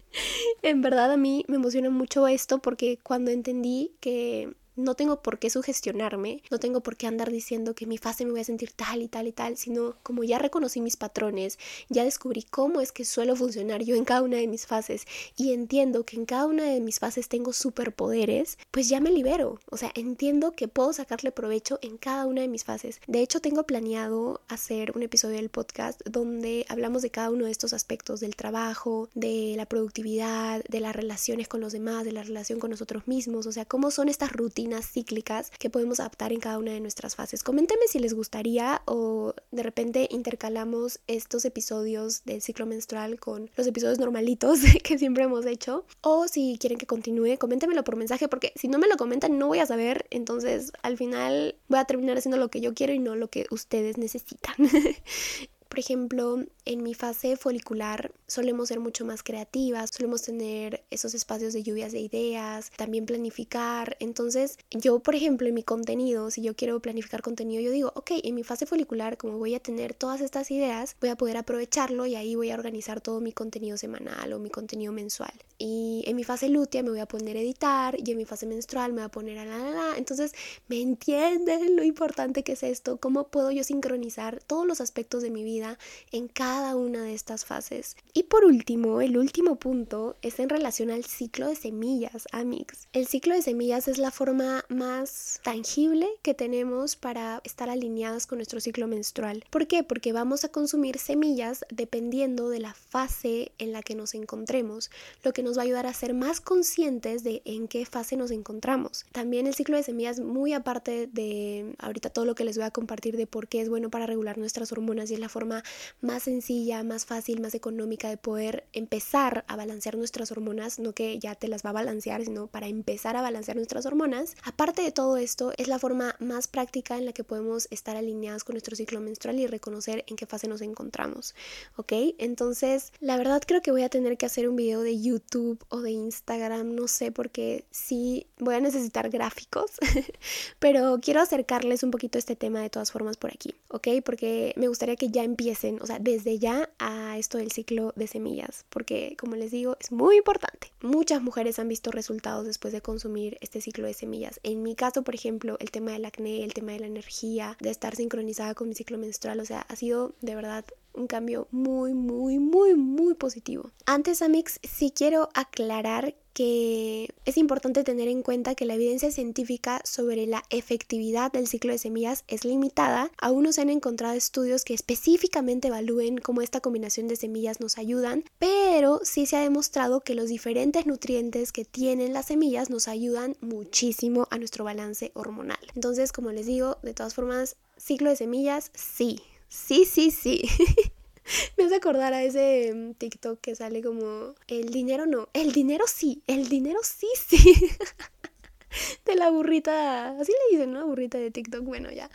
en 0.62 0.82
verdad 0.82 1.12
a 1.12 1.16
mí 1.16 1.44
me 1.48 1.56
emociona 1.56 1.90
mucho 1.90 2.26
esto 2.26 2.58
porque 2.58 2.98
cuando 3.02 3.30
entendí 3.30 3.92
que 4.00 4.54
no 4.76 4.94
tengo 4.94 5.22
por 5.22 5.38
qué 5.38 5.50
sugestionarme, 5.50 6.42
no 6.50 6.58
tengo 6.58 6.80
por 6.80 6.96
qué 6.96 7.06
andar 7.06 7.30
diciendo 7.30 7.74
que 7.74 7.86
mi 7.86 7.98
fase 7.98 8.24
me 8.24 8.32
voy 8.32 8.40
a 8.40 8.44
sentir 8.44 8.72
tal 8.72 9.02
y 9.02 9.08
tal 9.08 9.26
y 9.26 9.32
tal, 9.32 9.56
sino 9.56 9.96
como 10.02 10.24
ya 10.24 10.38
reconocí 10.38 10.80
mis 10.80 10.96
patrones, 10.96 11.58
ya 11.88 12.04
descubrí 12.04 12.42
cómo 12.42 12.80
es 12.80 12.92
que 12.92 13.04
suelo 13.04 13.36
funcionar 13.36 13.82
yo 13.82 13.94
en 13.94 14.04
cada 14.04 14.22
una 14.22 14.38
de 14.38 14.48
mis 14.48 14.66
fases 14.66 15.06
y 15.36 15.52
entiendo 15.52 16.04
que 16.04 16.16
en 16.16 16.26
cada 16.26 16.46
una 16.46 16.64
de 16.64 16.80
mis 16.80 16.98
fases 16.98 17.28
tengo 17.28 17.52
superpoderes, 17.52 18.58
pues 18.70 18.88
ya 18.88 19.00
me 19.00 19.10
libero. 19.10 19.60
O 19.70 19.76
sea, 19.76 19.90
entiendo 19.94 20.52
que 20.52 20.68
puedo 20.68 20.92
sacarle 20.92 21.32
provecho 21.32 21.78
en 21.82 21.96
cada 21.96 22.26
una 22.26 22.40
de 22.40 22.48
mis 22.48 22.64
fases. 22.64 23.00
De 23.06 23.20
hecho, 23.20 23.40
tengo 23.40 23.64
planeado 23.64 24.40
hacer 24.48 24.92
un 24.96 25.02
episodio 25.02 25.36
del 25.36 25.50
podcast 25.50 26.00
donde 26.04 26.66
hablamos 26.68 27.02
de 27.02 27.10
cada 27.10 27.30
uno 27.30 27.46
de 27.46 27.50
estos 27.50 27.72
aspectos, 27.72 28.20
del 28.20 28.36
trabajo, 28.36 29.08
de 29.14 29.54
la 29.56 29.66
productividad, 29.66 30.62
de 30.64 30.80
las 30.80 30.96
relaciones 30.96 31.48
con 31.48 31.60
los 31.60 31.72
demás, 31.72 32.04
de 32.04 32.12
la 32.12 32.22
relación 32.22 32.58
con 32.58 32.70
nosotros 32.70 33.06
mismos, 33.06 33.46
o 33.46 33.52
sea, 33.52 33.64
cómo 33.64 33.90
son 33.90 34.08
estas 34.08 34.32
rutinas 34.32 34.63
cíclicas 34.86 35.50
que 35.58 35.70
podemos 35.70 36.00
adaptar 36.00 36.32
en 36.32 36.40
cada 36.40 36.58
una 36.58 36.72
de 36.72 36.80
nuestras 36.80 37.14
fases. 37.14 37.42
Coméntenme 37.42 37.86
si 37.88 37.98
les 37.98 38.14
gustaría 38.14 38.82
o 38.86 39.34
de 39.50 39.62
repente 39.62 40.08
intercalamos 40.10 41.00
estos 41.06 41.44
episodios 41.44 42.24
del 42.24 42.42
ciclo 42.42 42.66
menstrual 42.66 43.18
con 43.18 43.50
los 43.56 43.66
episodios 43.66 43.98
normalitos 43.98 44.60
que 44.82 44.98
siempre 44.98 45.24
hemos 45.24 45.46
hecho. 45.46 45.84
O 46.00 46.28
si 46.28 46.58
quieren 46.58 46.78
que 46.78 46.86
continúe, 46.86 47.38
coméntenmelo 47.38 47.84
por 47.84 47.96
mensaje 47.96 48.28
porque 48.28 48.52
si 48.56 48.68
no 48.68 48.78
me 48.78 48.88
lo 48.88 48.96
comentan 48.96 49.38
no 49.38 49.48
voy 49.48 49.58
a 49.58 49.66
saber. 49.66 50.06
Entonces 50.10 50.72
al 50.82 50.96
final 50.96 51.56
voy 51.68 51.78
a 51.78 51.84
terminar 51.84 52.18
haciendo 52.18 52.38
lo 52.38 52.48
que 52.48 52.60
yo 52.60 52.74
quiero 52.74 52.92
y 52.92 52.98
no 52.98 53.16
lo 53.16 53.28
que 53.28 53.46
ustedes 53.50 53.98
necesitan. 53.98 54.54
Por 55.68 55.78
ejemplo, 55.80 56.44
en 56.64 56.82
mi 56.82 56.94
fase 56.94 57.36
folicular 57.36 58.12
solemos 58.26 58.68
ser 58.68 58.80
mucho 58.80 59.04
más 59.04 59.22
creativas, 59.22 59.90
solemos 59.92 60.22
tener 60.22 60.84
esos 60.90 61.14
espacios 61.14 61.52
de 61.52 61.62
lluvias 61.62 61.92
de 61.92 62.00
ideas, 62.00 62.70
también 62.76 63.06
planificar. 63.06 63.96
Entonces, 64.00 64.58
yo, 64.70 65.00
por 65.00 65.14
ejemplo, 65.14 65.46
en 65.46 65.54
mi 65.54 65.62
contenido, 65.62 66.30
si 66.30 66.42
yo 66.42 66.54
quiero 66.54 66.80
planificar 66.80 67.22
contenido, 67.22 67.60
yo 67.60 67.70
digo, 67.70 67.92
ok, 67.94 68.12
en 68.22 68.34
mi 68.34 68.44
fase 68.44 68.66
folicular, 68.66 69.16
como 69.16 69.38
voy 69.38 69.54
a 69.54 69.60
tener 69.60 69.94
todas 69.94 70.20
estas 70.20 70.50
ideas, 70.50 70.96
voy 71.00 71.10
a 71.10 71.16
poder 71.16 71.36
aprovecharlo 71.36 72.06
y 72.06 72.14
ahí 72.14 72.34
voy 72.34 72.50
a 72.50 72.54
organizar 72.54 73.00
todo 73.00 73.20
mi 73.20 73.32
contenido 73.32 73.76
semanal 73.76 74.32
o 74.32 74.38
mi 74.38 74.50
contenido 74.50 74.92
mensual. 74.92 75.32
Y 75.58 76.02
en 76.06 76.16
mi 76.16 76.24
fase 76.24 76.48
lútea 76.48 76.82
me 76.82 76.90
voy 76.90 77.00
a 77.00 77.06
poner 77.06 77.36
a 77.36 77.40
editar 77.40 77.96
y 78.04 78.10
en 78.10 78.18
mi 78.18 78.24
fase 78.24 78.46
menstrual 78.46 78.92
me 78.92 79.02
voy 79.02 79.06
a 79.06 79.10
poner 79.10 79.38
a 79.38 79.44
la 79.44 79.58
la 79.58 79.70
la. 79.70 79.98
Entonces, 79.98 80.32
¿me 80.68 80.80
entienden 80.80 81.76
lo 81.76 81.84
importante 81.84 82.42
que 82.42 82.52
es 82.52 82.62
esto? 82.62 82.96
¿Cómo 82.96 83.28
puedo 83.28 83.50
yo 83.50 83.64
sincronizar 83.64 84.42
todos 84.42 84.66
los 84.66 84.80
aspectos 84.80 85.22
de 85.22 85.30
mi 85.30 85.44
vida? 85.44 85.78
en 86.12 86.28
cada 86.28 86.53
una 86.62 87.02
de 87.02 87.14
estas 87.14 87.44
fases. 87.44 87.96
Y 88.12 88.24
por 88.24 88.44
último, 88.44 89.00
el 89.00 89.16
último 89.18 89.56
punto 89.56 90.16
es 90.22 90.38
en 90.38 90.48
relación 90.48 90.90
al 90.90 91.04
ciclo 91.04 91.48
de 91.48 91.56
semillas, 91.56 92.26
Amix. 92.32 92.86
El 92.92 93.06
ciclo 93.06 93.34
de 93.34 93.42
semillas 93.42 93.88
es 93.88 93.98
la 93.98 94.10
forma 94.10 94.64
más 94.68 95.40
tangible 95.42 96.08
que 96.22 96.32
tenemos 96.32 96.94
para 96.96 97.40
estar 97.44 97.68
alineadas 97.68 98.26
con 98.26 98.38
nuestro 98.38 98.60
ciclo 98.60 98.86
menstrual. 98.86 99.44
¿Por 99.50 99.66
qué? 99.66 99.82
Porque 99.82 100.12
vamos 100.12 100.44
a 100.44 100.48
consumir 100.48 100.98
semillas 100.98 101.64
dependiendo 101.70 102.48
de 102.48 102.60
la 102.60 102.74
fase 102.74 103.52
en 103.58 103.72
la 103.72 103.82
que 103.82 103.96
nos 103.96 104.14
encontremos, 104.14 104.90
lo 105.24 105.32
que 105.32 105.42
nos 105.42 105.58
va 105.58 105.62
a 105.62 105.64
ayudar 105.64 105.86
a 105.86 105.94
ser 105.94 106.14
más 106.14 106.40
conscientes 106.40 107.24
de 107.24 107.42
en 107.44 107.66
qué 107.66 107.84
fase 107.84 108.16
nos 108.16 108.30
encontramos. 108.30 109.04
También 109.12 109.46
el 109.46 109.54
ciclo 109.54 109.76
de 109.76 109.82
semillas, 109.82 110.20
muy 110.20 110.52
aparte 110.52 111.08
de 111.08 111.74
ahorita 111.78 112.10
todo 112.10 112.24
lo 112.24 112.36
que 112.36 112.44
les 112.44 112.56
voy 112.56 112.66
a 112.66 112.70
compartir 112.70 113.16
de 113.16 113.26
por 113.26 113.48
qué 113.48 113.60
es 113.60 113.68
bueno 113.68 113.90
para 113.90 114.06
regular 114.06 114.38
nuestras 114.38 114.70
hormonas 114.70 115.10
y 115.10 115.14
es 115.14 115.20
la 115.20 115.28
forma 115.28 115.64
más 116.00 116.22
sencilla, 116.22 116.43
más 116.84 117.06
fácil, 117.06 117.40
más 117.40 117.54
económica 117.54 118.08
de 118.08 118.16
poder 118.16 118.64
empezar 118.72 119.44
a 119.48 119.56
balancear 119.56 119.96
nuestras 119.96 120.30
hormonas, 120.30 120.78
no 120.78 120.92
que 120.92 121.18
ya 121.18 121.34
te 121.34 121.48
las 121.48 121.64
va 121.64 121.70
a 121.70 121.74
balancear, 121.74 122.22
sino 122.22 122.48
para 122.48 122.68
empezar 122.68 123.16
a 123.16 123.22
balancear 123.22 123.56
nuestras 123.56 123.86
hormonas. 123.86 124.36
Aparte 124.44 124.82
de 124.82 124.92
todo 124.92 125.16
esto, 125.16 125.52
es 125.56 125.68
la 125.68 125.78
forma 125.78 126.16
más 126.18 126.46
práctica 126.48 126.98
en 126.98 127.06
la 127.06 127.12
que 127.12 127.24
podemos 127.24 127.66
estar 127.70 127.96
alineadas 127.96 128.44
con 128.44 128.54
nuestro 128.54 128.76
ciclo 128.76 129.00
menstrual 129.00 129.40
y 129.40 129.46
reconocer 129.46 130.04
en 130.06 130.16
qué 130.16 130.26
fase 130.26 130.46
nos 130.46 130.60
encontramos, 130.60 131.34
¿ok? 131.76 131.92
Entonces, 132.18 132.92
la 133.00 133.16
verdad 133.16 133.42
creo 133.46 133.62
que 133.62 133.70
voy 133.70 133.82
a 133.82 133.88
tener 133.88 134.18
que 134.18 134.26
hacer 134.26 134.48
un 134.48 134.56
video 134.56 134.82
de 134.82 135.00
YouTube 135.00 135.64
o 135.70 135.80
de 135.80 135.92
Instagram, 135.92 136.74
no 136.74 136.88
sé, 136.88 137.10
porque 137.10 137.64
sí 137.70 138.26
voy 138.38 138.56
a 138.56 138.60
necesitar 138.60 139.08
gráficos, 139.08 139.70
pero 140.58 140.98
quiero 141.00 141.20
acercarles 141.20 141.82
un 141.82 141.90
poquito 141.90 142.18
este 142.18 142.36
tema 142.36 142.60
de 142.60 142.70
todas 142.70 142.92
formas 142.92 143.16
por 143.16 143.30
aquí, 143.30 143.54
¿ok? 143.68 143.88
Porque 144.04 144.52
me 144.56 144.68
gustaría 144.68 144.96
que 144.96 145.08
ya 145.08 145.24
empiecen, 145.24 145.80
o 145.80 145.86
sea, 145.86 145.98
desde 145.98 146.33
ya 146.38 146.70
a 146.78 147.18
esto 147.18 147.38
del 147.38 147.52
ciclo 147.52 147.92
de 147.96 148.06
semillas, 148.06 148.64
porque 148.70 149.16
como 149.18 149.36
les 149.36 149.50
digo, 149.50 149.76
es 149.80 149.92
muy 149.92 150.16
importante. 150.16 150.72
Muchas 150.82 151.22
mujeres 151.22 151.58
han 151.58 151.68
visto 151.68 151.90
resultados 151.90 152.46
después 152.46 152.72
de 152.72 152.80
consumir 152.80 153.38
este 153.40 153.60
ciclo 153.60 153.86
de 153.86 153.94
semillas. 153.94 154.40
En 154.42 154.62
mi 154.62 154.74
caso, 154.74 155.02
por 155.02 155.14
ejemplo, 155.14 155.56
el 155.60 155.70
tema 155.70 155.92
del 155.92 156.04
acné, 156.04 156.44
el 156.44 156.54
tema 156.54 156.72
de 156.72 156.80
la 156.80 156.86
energía, 156.86 157.56
de 157.60 157.70
estar 157.70 157.96
sincronizada 157.96 158.54
con 158.54 158.68
mi 158.68 158.74
ciclo 158.74 158.98
menstrual, 158.98 159.40
o 159.40 159.44
sea, 159.44 159.60
ha 159.60 159.76
sido 159.76 160.14
de 160.20 160.34
verdad 160.34 160.64
un 160.94 161.06
cambio 161.06 161.48
muy, 161.50 161.92
muy, 161.92 162.38
muy, 162.38 162.74
muy 162.74 163.14
positivo. 163.14 163.70
Antes, 163.86 164.22
Amix, 164.22 164.60
sí 164.62 164.92
quiero 164.94 165.28
aclarar 165.34 166.14
que 166.34 167.08
es 167.24 167.38
importante 167.38 167.84
tener 167.84 168.08
en 168.08 168.22
cuenta 168.22 168.54
que 168.54 168.66
la 168.66 168.74
evidencia 168.74 169.10
científica 169.10 169.80
sobre 169.84 170.26
la 170.26 170.42
efectividad 170.50 171.32
del 171.32 171.46
ciclo 171.46 171.72
de 171.72 171.78
semillas 171.78 172.24
es 172.28 172.44
limitada. 172.44 173.10
Aún 173.18 173.44
no 173.44 173.52
se 173.52 173.62
han 173.62 173.70
encontrado 173.70 174.14
estudios 174.14 174.64
que 174.64 174.74
específicamente 174.74 175.68
evalúen 175.68 176.18
cómo 176.18 176.42
esta 176.42 176.60
combinación 176.60 177.08
de 177.08 177.16
semillas 177.16 177.60
nos 177.60 177.78
ayudan, 177.78 178.24
pero 178.38 179.00
sí 179.04 179.26
se 179.26 179.36
ha 179.36 179.40
demostrado 179.40 180.00
que 180.00 180.14
los 180.14 180.28
diferentes 180.28 180.86
nutrientes 180.86 181.52
que 181.52 181.64
tienen 181.64 182.12
las 182.12 182.26
semillas 182.26 182.68
nos 182.68 182.88
ayudan 182.88 183.36
muchísimo 183.40 184.26
a 184.30 184.38
nuestro 184.38 184.64
balance 184.64 185.12
hormonal. 185.14 185.58
Entonces, 185.74 186.12
como 186.12 186.32
les 186.32 186.46
digo, 186.46 186.78
de 186.82 186.94
todas 186.94 187.14
formas, 187.14 187.56
ciclo 187.76 188.10
de 188.10 188.16
semillas, 188.16 188.70
sí, 188.74 189.20
sí, 189.48 189.84
sí, 189.84 190.10
sí. 190.10 190.42
Me 191.56 191.64
hace 191.64 191.76
acordar 191.76 192.12
a 192.12 192.22
ese 192.22 192.72
mm, 192.74 192.94
TikTok 192.94 193.40
que 193.40 193.54
sale 193.54 193.82
como, 193.82 194.34
el 194.48 194.70
dinero 194.70 195.06
no, 195.06 195.28
el 195.32 195.52
dinero 195.52 195.84
sí, 195.86 196.22
el 196.26 196.48
dinero 196.48 196.80
sí, 196.82 197.08
sí. 197.26 197.38
de 199.04 199.14
la 199.14 199.30
burrita, 199.30 200.18
así 200.18 200.32
le 200.32 200.56
dicen, 200.56 200.72
¿no? 200.72 200.86
Burrita 200.86 201.18
de 201.18 201.30
TikTok, 201.30 201.64
bueno, 201.64 201.90
ya. 201.90 202.10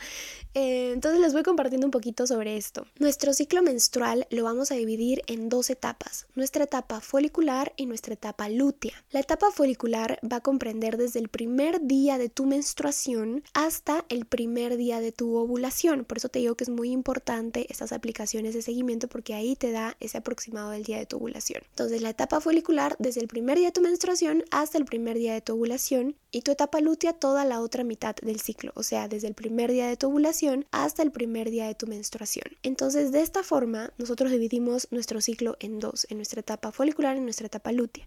Eh, 0.54 0.90
entonces 0.92 1.20
les 1.20 1.32
voy 1.32 1.42
compartiendo 1.42 1.86
un 1.86 1.90
poquito 1.90 2.26
sobre 2.26 2.56
esto. 2.56 2.86
Nuestro 2.98 3.32
ciclo 3.32 3.62
menstrual 3.62 4.26
lo 4.30 4.44
vamos 4.44 4.72
a 4.72 4.74
dividir 4.74 5.22
en 5.26 5.48
dos 5.48 5.70
etapas, 5.70 6.26
nuestra 6.34 6.64
etapa 6.64 7.00
folicular 7.00 7.72
y 7.76 7.86
nuestra 7.86 8.14
etapa 8.14 8.48
lútea. 8.48 9.04
La 9.10 9.20
etapa 9.20 9.50
folicular 9.50 10.18
va 10.24 10.38
a 10.38 10.40
comprender 10.40 10.96
desde 10.96 11.20
el 11.20 11.28
primer 11.28 11.80
día 11.82 12.18
de 12.18 12.28
tu 12.28 12.46
menstruación 12.46 13.44
hasta 13.54 14.04
el 14.08 14.24
primer 14.26 14.76
día 14.76 15.00
de 15.00 15.12
tu 15.12 15.36
ovulación. 15.36 16.04
Por 16.04 16.18
eso 16.18 16.28
te 16.28 16.40
digo 16.40 16.56
que 16.56 16.64
es 16.64 16.70
muy 16.70 16.90
importante 16.90 17.66
estas 17.70 17.92
aplicaciones 17.92 18.54
de 18.54 18.62
seguimiento 18.62 19.08
porque 19.08 19.34
ahí 19.34 19.56
te 19.56 19.70
da 19.70 19.96
ese 20.00 20.18
aproximado 20.18 20.70
del 20.70 20.84
día 20.84 20.98
de 20.98 21.06
tu 21.06 21.16
ovulación. 21.16 21.62
Entonces 21.70 22.02
la 22.02 22.10
etapa 22.10 22.40
folicular 22.40 22.96
desde 22.98 23.20
el 23.20 23.28
primer 23.28 23.58
día 23.58 23.68
de 23.68 23.72
tu 23.72 23.80
menstruación 23.80 24.44
hasta 24.50 24.78
el 24.78 24.84
primer 24.84 25.16
día 25.16 25.34
de 25.34 25.40
tu 25.40 25.54
ovulación 25.54 26.16
y 26.30 26.42
tu 26.42 26.49
etapa 26.52 26.80
lútea 26.80 27.12
toda 27.12 27.44
la 27.44 27.60
otra 27.60 27.84
mitad 27.84 28.14
del 28.16 28.40
ciclo, 28.40 28.72
o 28.74 28.82
sea, 28.82 29.08
desde 29.08 29.28
el 29.28 29.34
primer 29.34 29.70
día 29.72 29.86
de 29.86 29.96
tu 29.96 30.08
ovulación 30.08 30.66
hasta 30.70 31.02
el 31.02 31.12
primer 31.12 31.50
día 31.50 31.66
de 31.66 31.74
tu 31.74 31.86
menstruación. 31.86 32.46
Entonces, 32.62 33.12
de 33.12 33.22
esta 33.22 33.42
forma, 33.42 33.92
nosotros 33.98 34.30
dividimos 34.30 34.88
nuestro 34.90 35.20
ciclo 35.20 35.56
en 35.60 35.78
dos, 35.78 36.06
en 36.10 36.18
nuestra 36.18 36.40
etapa 36.40 36.72
folicular 36.72 37.16
y 37.16 37.18
en 37.18 37.24
nuestra 37.24 37.46
etapa 37.46 37.72
lútea. 37.72 38.04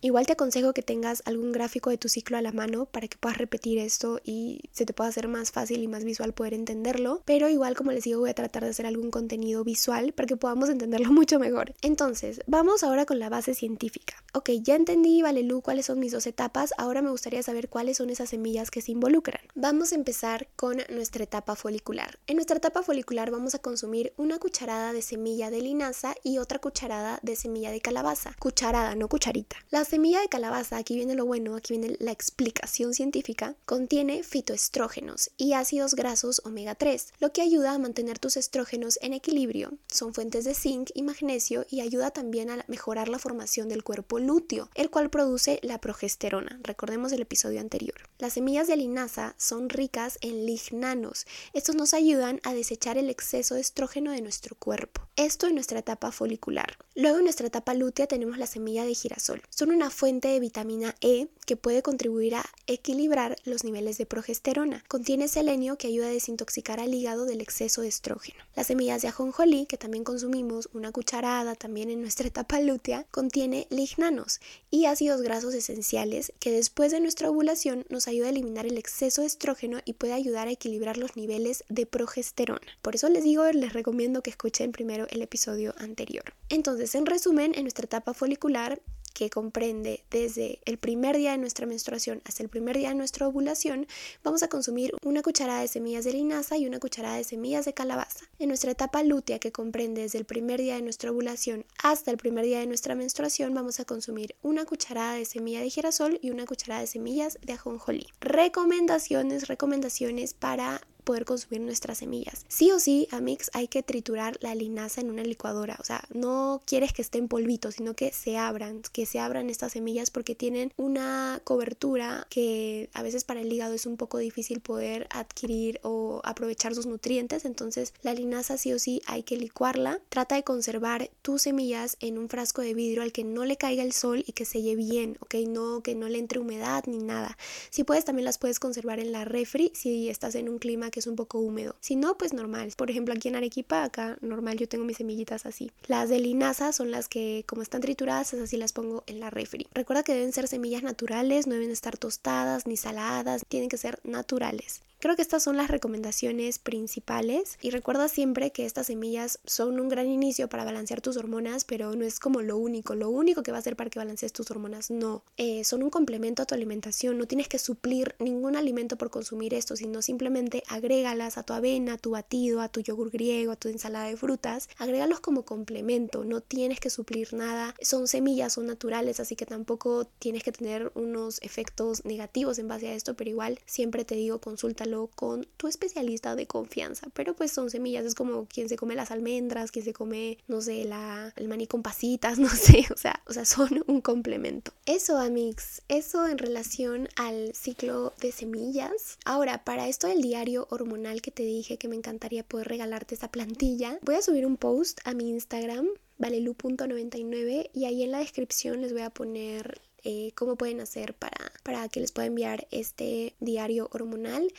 Igual 0.00 0.26
te 0.26 0.34
aconsejo 0.34 0.72
que 0.72 0.82
tengas 0.82 1.22
algún 1.24 1.52
gráfico 1.52 1.90
de 1.90 1.98
tu 1.98 2.08
ciclo 2.08 2.36
a 2.36 2.42
la 2.42 2.52
mano 2.52 2.86
para 2.86 3.08
que 3.08 3.18
puedas 3.18 3.38
repetir 3.38 3.78
esto 3.78 4.20
y 4.24 4.60
se 4.72 4.86
te 4.86 4.92
pueda 4.92 5.10
hacer 5.10 5.28
más 5.28 5.52
fácil 5.52 5.82
y 5.82 5.88
más 5.88 6.04
visual 6.04 6.32
poder 6.32 6.54
entenderlo, 6.54 7.22
pero 7.24 7.48
igual 7.48 7.74
como 7.74 7.92
les 7.92 8.04
digo 8.04 8.20
voy 8.20 8.30
a 8.30 8.34
tratar 8.34 8.64
de 8.64 8.70
hacer 8.70 8.86
algún 8.86 9.10
contenido 9.10 9.64
visual 9.64 10.12
para 10.12 10.26
que 10.26 10.36
podamos 10.36 10.68
entenderlo 10.68 11.12
mucho 11.12 11.38
mejor. 11.38 11.74
Entonces, 11.82 12.40
vamos 12.46 12.82
ahora 12.82 13.06
con 13.06 13.18
la 13.18 13.28
base 13.28 13.54
científica. 13.54 14.14
Ok, 14.32 14.50
ya 14.62 14.74
entendí, 14.74 15.22
vale 15.22 15.42
Lu, 15.42 15.60
cuáles 15.60 15.86
son 15.86 15.98
mis 15.98 16.12
dos 16.12 16.26
etapas, 16.26 16.74
ahora 16.78 17.02
me 17.02 17.10
gustaría 17.10 17.42
saber 17.42 17.68
cuáles 17.84 17.98
son 17.98 18.08
esas 18.08 18.30
semillas 18.30 18.70
que 18.70 18.80
se 18.80 18.92
involucran. 18.92 19.42
Vamos 19.54 19.92
a 19.92 19.96
empezar 19.96 20.48
con 20.56 20.78
nuestra 20.88 21.22
etapa 21.22 21.54
folicular. 21.54 22.18
En 22.26 22.36
nuestra 22.36 22.56
etapa 22.56 22.82
folicular 22.82 23.30
vamos 23.30 23.54
a 23.54 23.58
consumir 23.58 24.14
una 24.16 24.38
cucharada 24.38 24.94
de 24.94 25.02
semilla 25.02 25.50
de 25.50 25.60
linaza 25.60 26.14
y 26.22 26.38
otra 26.38 26.60
cucharada 26.60 27.20
de 27.22 27.36
semilla 27.36 27.70
de 27.70 27.82
calabaza. 27.82 28.34
Cucharada, 28.38 28.94
no 28.94 29.06
cucharita. 29.08 29.56
La 29.68 29.84
semilla 29.84 30.22
de 30.22 30.30
calabaza, 30.30 30.78
aquí 30.78 30.94
viene 30.94 31.14
lo 31.14 31.26
bueno, 31.26 31.56
aquí 31.56 31.78
viene 31.78 31.98
la 32.00 32.10
explicación 32.10 32.94
científica, 32.94 33.54
contiene 33.66 34.22
fitoestrógenos 34.22 35.30
y 35.36 35.52
ácidos 35.52 35.94
grasos 35.94 36.40
omega 36.46 36.76
3, 36.76 37.12
lo 37.18 37.32
que 37.34 37.42
ayuda 37.42 37.74
a 37.74 37.78
mantener 37.78 38.18
tus 38.18 38.38
estrógenos 38.38 38.98
en 39.02 39.12
equilibrio. 39.12 39.74
Son 39.88 40.14
fuentes 40.14 40.46
de 40.46 40.54
zinc 40.54 40.88
y 40.94 41.02
magnesio 41.02 41.66
y 41.68 41.82
ayuda 41.82 42.12
también 42.12 42.48
a 42.48 42.64
mejorar 42.66 43.10
la 43.10 43.18
formación 43.18 43.68
del 43.68 43.84
cuerpo 43.84 44.20
lúteo, 44.20 44.70
el 44.74 44.88
cual 44.88 45.10
produce 45.10 45.58
la 45.62 45.82
progesterona. 45.82 46.58
Recordemos 46.62 47.12
el 47.12 47.20
episodio 47.20 47.60
anterior. 47.60 47.73
Las 48.18 48.34
semillas 48.34 48.68
de 48.68 48.76
linaza 48.76 49.34
son 49.38 49.68
ricas 49.68 50.18
en 50.20 50.46
lignanos. 50.46 51.26
Estos 51.52 51.74
nos 51.74 51.94
ayudan 51.94 52.40
a 52.44 52.54
desechar 52.54 52.96
el 52.96 53.10
exceso 53.10 53.56
de 53.56 53.60
estrógeno 53.60 54.12
de 54.12 54.20
nuestro 54.20 54.56
cuerpo. 54.56 55.02
Esto 55.16 55.46
en 55.46 55.54
nuestra 55.54 55.80
etapa 55.80 56.12
folicular. 56.12 56.78
Luego 56.94 57.18
en 57.18 57.24
nuestra 57.24 57.48
etapa 57.48 57.74
lútea 57.74 58.06
tenemos 58.06 58.38
la 58.38 58.46
semilla 58.46 58.84
de 58.84 58.94
girasol. 58.94 59.42
Son 59.50 59.70
una 59.70 59.90
fuente 59.90 60.28
de 60.28 60.40
vitamina 60.40 60.94
E 61.00 61.28
que 61.44 61.56
puede 61.56 61.82
contribuir 61.82 62.36
a 62.36 62.44
equilibrar 62.66 63.36
los 63.44 63.64
niveles 63.64 63.98
de 63.98 64.06
progesterona. 64.06 64.84
Contiene 64.88 65.28
selenio 65.28 65.76
que 65.76 65.88
ayuda 65.88 66.06
a 66.06 66.10
desintoxicar 66.10 66.80
al 66.80 66.94
hígado 66.94 67.26
del 67.26 67.40
exceso 67.40 67.82
de 67.82 67.88
estrógeno. 67.88 68.44
Las 68.54 68.68
semillas 68.68 69.02
de 69.02 69.08
ajonjolí, 69.08 69.66
que 69.66 69.76
también 69.76 70.04
consumimos 70.04 70.68
una 70.72 70.92
cucharada 70.92 71.56
también 71.56 71.90
en 71.90 72.00
nuestra 72.00 72.28
etapa 72.28 72.60
lútea, 72.60 73.06
contiene 73.10 73.66
lignanos 73.70 74.40
y 74.70 74.86
ácidos 74.86 75.20
grasos 75.20 75.54
esenciales 75.54 76.32
que 76.38 76.52
después 76.52 76.92
de 76.92 77.00
nuestra 77.00 77.28
ovulación 77.28 77.63
nos 77.88 78.08
ayuda 78.08 78.26
a 78.26 78.30
eliminar 78.30 78.66
el 78.66 78.78
exceso 78.78 79.20
de 79.22 79.26
estrógeno 79.26 79.78
y 79.84 79.94
puede 79.94 80.12
ayudar 80.12 80.48
a 80.48 80.52
equilibrar 80.52 80.96
los 80.98 81.16
niveles 81.16 81.64
de 81.68 81.86
progesterona. 81.86 82.60
Por 82.82 82.94
eso 82.94 83.08
les 83.08 83.24
digo, 83.24 83.44
les 83.52 83.72
recomiendo 83.72 84.22
que 84.22 84.30
escuchen 84.30 84.72
primero 84.72 85.06
el 85.10 85.22
episodio 85.22 85.74
anterior. 85.78 86.24
Entonces, 86.48 86.94
en 86.94 87.06
resumen, 87.06 87.54
en 87.54 87.62
nuestra 87.62 87.84
etapa 87.84 88.14
folicular 88.14 88.80
que 89.14 89.30
comprende 89.30 90.04
desde 90.10 90.58
el 90.66 90.76
primer 90.76 91.16
día 91.16 91.32
de 91.32 91.38
nuestra 91.38 91.66
menstruación 91.66 92.20
hasta 92.24 92.42
el 92.42 92.48
primer 92.48 92.76
día 92.76 92.90
de 92.90 92.96
nuestra 92.96 93.26
ovulación, 93.26 93.86
vamos 94.22 94.42
a 94.42 94.48
consumir 94.48 94.92
una 95.02 95.22
cucharada 95.22 95.60
de 95.60 95.68
semillas 95.68 96.04
de 96.04 96.12
linaza 96.12 96.58
y 96.58 96.66
una 96.66 96.80
cucharada 96.80 97.16
de 97.16 97.24
semillas 97.24 97.64
de 97.64 97.72
calabaza. 97.72 98.26
En 98.38 98.48
nuestra 98.48 98.72
etapa 98.72 99.02
lútea, 99.02 99.38
que 99.38 99.52
comprende 99.52 100.02
desde 100.02 100.18
el 100.18 100.24
primer 100.24 100.60
día 100.60 100.74
de 100.74 100.82
nuestra 100.82 101.10
ovulación 101.10 101.64
hasta 101.82 102.10
el 102.10 102.18
primer 102.18 102.44
día 102.44 102.58
de 102.58 102.66
nuestra 102.66 102.94
menstruación, 102.94 103.54
vamos 103.54 103.80
a 103.80 103.84
consumir 103.84 104.34
una 104.42 104.64
cucharada 104.64 105.14
de 105.14 105.24
semilla 105.24 105.60
de 105.60 105.70
girasol 105.70 106.18
y 106.20 106.30
una 106.30 106.44
cucharada 106.44 106.80
de 106.80 106.88
semillas 106.88 107.38
de 107.40 107.52
ajonjolí. 107.52 108.08
Recomendaciones, 108.20 109.48
recomendaciones 109.48 110.34
para 110.34 110.80
poder 111.04 111.24
consumir 111.24 111.60
nuestras 111.60 111.98
semillas. 111.98 112.44
Sí 112.48 112.72
o 112.72 112.80
sí, 112.80 113.08
a 113.10 113.20
mix 113.20 113.50
hay 113.52 113.68
que 113.68 113.82
triturar 113.82 114.36
la 114.40 114.54
linaza 114.54 115.00
en 115.00 115.10
una 115.10 115.22
licuadora. 115.22 115.76
O 115.80 115.84
sea, 115.84 116.04
no 116.12 116.62
quieres 116.66 116.92
que 116.92 117.02
esté 117.02 117.18
en 117.18 117.28
polvito, 117.28 117.70
sino 117.70 117.94
que 117.94 118.12
se 118.12 118.36
abran, 118.36 118.82
que 118.92 119.06
se 119.06 119.18
abran 119.18 119.50
estas 119.50 119.72
semillas 119.72 120.10
porque 120.10 120.34
tienen 120.34 120.72
una 120.76 121.40
cobertura 121.44 122.26
que 122.30 122.88
a 122.92 123.02
veces 123.02 123.24
para 123.24 123.40
el 123.40 123.52
hígado 123.52 123.74
es 123.74 123.86
un 123.86 123.96
poco 123.96 124.18
difícil 124.18 124.60
poder 124.60 125.06
adquirir 125.10 125.80
o 125.82 126.20
aprovechar 126.24 126.74
sus 126.74 126.86
nutrientes. 126.86 127.44
Entonces, 127.44 127.92
la 128.02 128.14
linaza 128.14 128.58
sí 128.58 128.72
o 128.72 128.78
sí 128.78 129.02
hay 129.06 129.22
que 129.22 129.36
licuarla. 129.36 130.00
Trata 130.08 130.36
de 130.36 130.44
conservar 130.44 131.10
tus 131.22 131.42
semillas 131.42 131.96
en 132.00 132.18
un 132.18 132.28
frasco 132.28 132.62
de 132.62 132.74
vidrio 132.74 133.02
al 133.02 133.12
que 133.12 133.24
no 133.24 133.44
le 133.44 133.56
caiga 133.56 133.82
el 133.82 133.92
sol 133.92 134.24
y 134.26 134.32
que 134.32 134.44
selle 134.44 134.76
bien, 134.76 135.16
¿ok? 135.20 135.34
No 135.46 135.82
que 135.82 135.94
no 135.94 136.08
le 136.08 136.18
entre 136.18 136.38
humedad 136.38 136.84
ni 136.86 136.98
nada. 136.98 137.36
Si 137.70 137.84
puedes, 137.84 138.04
también 138.04 138.24
las 138.24 138.38
puedes 138.38 138.58
conservar 138.58 139.00
en 139.00 139.12
la 139.12 139.24
refri 139.24 139.70
si 139.74 140.08
estás 140.08 140.34
en 140.34 140.48
un 140.48 140.58
clima 140.58 140.90
que 140.94 141.00
es 141.00 141.08
un 141.08 141.16
poco 141.16 141.40
húmedo. 141.40 141.74
Si 141.80 141.96
no, 141.96 142.16
pues 142.16 142.32
normal. 142.32 142.72
Por 142.76 142.88
ejemplo, 142.88 143.12
aquí 143.12 143.26
en 143.26 143.34
Arequipa, 143.34 143.82
acá 143.82 144.16
normal 144.20 144.58
yo 144.58 144.68
tengo 144.68 144.84
mis 144.84 144.98
semillitas 144.98 145.44
así. 145.44 145.72
Las 145.88 146.08
de 146.08 146.20
linaza 146.20 146.72
son 146.72 146.92
las 146.92 147.08
que 147.08 147.42
como 147.48 147.62
están 147.62 147.80
trituradas, 147.80 148.32
así 148.34 148.56
las 148.56 148.72
pongo 148.72 149.02
en 149.08 149.18
la 149.18 149.28
refri. 149.28 149.66
Recuerda 149.74 150.04
que 150.04 150.14
deben 150.14 150.32
ser 150.32 150.46
semillas 150.46 150.84
naturales, 150.84 151.48
no 151.48 151.54
deben 151.54 151.72
estar 151.72 151.98
tostadas 151.98 152.68
ni 152.68 152.76
saladas, 152.76 153.42
tienen 153.48 153.68
que 153.68 153.76
ser 153.76 153.98
naturales. 154.04 154.82
Creo 155.04 155.16
que 155.16 155.22
estas 155.22 155.42
son 155.42 155.58
las 155.58 155.68
recomendaciones 155.68 156.58
principales 156.58 157.58
y 157.60 157.68
recuerda 157.68 158.08
siempre 158.08 158.52
que 158.52 158.64
estas 158.64 158.86
semillas 158.86 159.38
son 159.44 159.78
un 159.78 159.90
gran 159.90 160.06
inicio 160.06 160.48
para 160.48 160.64
balancear 160.64 161.02
tus 161.02 161.18
hormonas, 161.18 161.66
pero 161.66 161.94
no 161.94 162.06
es 162.06 162.18
como 162.18 162.40
lo 162.40 162.56
único, 162.56 162.94
lo 162.94 163.10
único 163.10 163.42
que 163.42 163.50
va 163.50 163.58
a 163.58 163.60
hacer 163.60 163.76
para 163.76 163.90
que 163.90 163.98
balancees 163.98 164.32
tus 164.32 164.50
hormonas, 164.50 164.90
no. 164.90 165.22
Eh, 165.36 165.62
son 165.64 165.82
un 165.82 165.90
complemento 165.90 166.42
a 166.42 166.46
tu 166.46 166.54
alimentación, 166.54 167.18
no 167.18 167.26
tienes 167.26 167.48
que 167.48 167.58
suplir 167.58 168.14
ningún 168.18 168.56
alimento 168.56 168.96
por 168.96 169.10
consumir 169.10 169.52
esto, 169.52 169.76
sino 169.76 170.00
simplemente 170.00 170.62
agrégalas 170.68 171.36
a 171.36 171.42
tu 171.42 171.52
avena, 171.52 171.92
a 171.92 171.98
tu 171.98 172.12
batido, 172.12 172.62
a 172.62 172.70
tu 172.70 172.80
yogur 172.80 173.10
griego, 173.10 173.52
a 173.52 173.56
tu 173.56 173.68
ensalada 173.68 174.06
de 174.06 174.16
frutas, 174.16 174.70
agrégalos 174.78 175.20
como 175.20 175.44
complemento, 175.44 176.24
no 176.24 176.40
tienes 176.40 176.80
que 176.80 176.88
suplir 176.88 177.34
nada, 177.34 177.74
son 177.82 178.08
semillas, 178.08 178.54
son 178.54 178.68
naturales, 178.68 179.20
así 179.20 179.36
que 179.36 179.44
tampoco 179.44 180.06
tienes 180.18 180.42
que 180.42 180.52
tener 180.52 180.92
unos 180.94 181.42
efectos 181.42 182.06
negativos 182.06 182.58
en 182.58 182.68
base 182.68 182.88
a 182.88 182.94
esto, 182.94 183.12
pero 183.12 183.28
igual 183.28 183.60
siempre 183.66 184.06
te 184.06 184.14
digo 184.14 184.40
consúltalo 184.40 184.93
con 185.14 185.46
tu 185.56 185.68
especialista 185.68 186.36
de 186.36 186.46
confianza, 186.46 187.08
pero 187.14 187.34
pues 187.34 187.52
son 187.52 187.70
semillas, 187.70 188.04
es 188.04 188.14
como 188.14 188.46
quien 188.46 188.68
se 188.68 188.76
come 188.76 188.94
las 188.94 189.10
almendras, 189.10 189.70
quien 189.70 189.84
se 189.84 189.92
come, 189.92 190.38
no 190.48 190.60
sé, 190.60 190.84
la, 190.84 191.32
el 191.36 191.48
maní 191.48 191.66
con 191.66 191.82
pasitas, 191.82 192.38
no 192.44 192.48
sé, 192.48 192.86
o 192.92 192.96
sea, 192.96 193.20
o 193.26 193.32
sea, 193.32 193.44
son 193.44 193.84
un 193.86 194.00
complemento. 194.00 194.72
Eso, 194.86 195.18
amigos, 195.18 195.82
eso 195.88 196.26
en 196.26 196.38
relación 196.38 197.08
al 197.16 197.52
ciclo 197.54 198.12
de 198.20 198.32
semillas. 198.32 199.18
Ahora, 199.24 199.64
para 199.64 199.88
esto 199.88 200.06
del 200.06 200.22
diario 200.22 200.66
hormonal 200.70 201.22
que 201.22 201.30
te 201.30 201.42
dije 201.42 201.78
que 201.78 201.88
me 201.88 201.96
encantaría 201.96 202.44
poder 202.44 202.68
regalarte 202.68 203.14
esa 203.14 203.30
plantilla, 203.30 203.98
voy 204.02 204.16
a 204.16 204.22
subir 204.22 204.46
un 204.46 204.56
post 204.56 205.00
a 205.04 205.14
mi 205.14 205.30
Instagram 205.30 205.88
valelu.99 206.18 207.70
y 207.72 207.84
ahí 207.84 208.02
en 208.02 208.12
la 208.12 208.18
descripción 208.18 208.80
les 208.80 208.92
voy 208.92 209.02
a 209.02 209.10
poner 209.10 209.80
eh, 210.04 210.32
cómo 210.34 210.56
pueden 210.56 210.80
hacer 210.80 211.14
para, 211.14 211.52
para 211.62 211.88
que 211.88 212.00
les 212.00 212.12
pueda 212.12 212.26
enviar 212.26 212.66
este 212.70 213.34
diario 213.40 213.88
hormonal. 213.92 214.52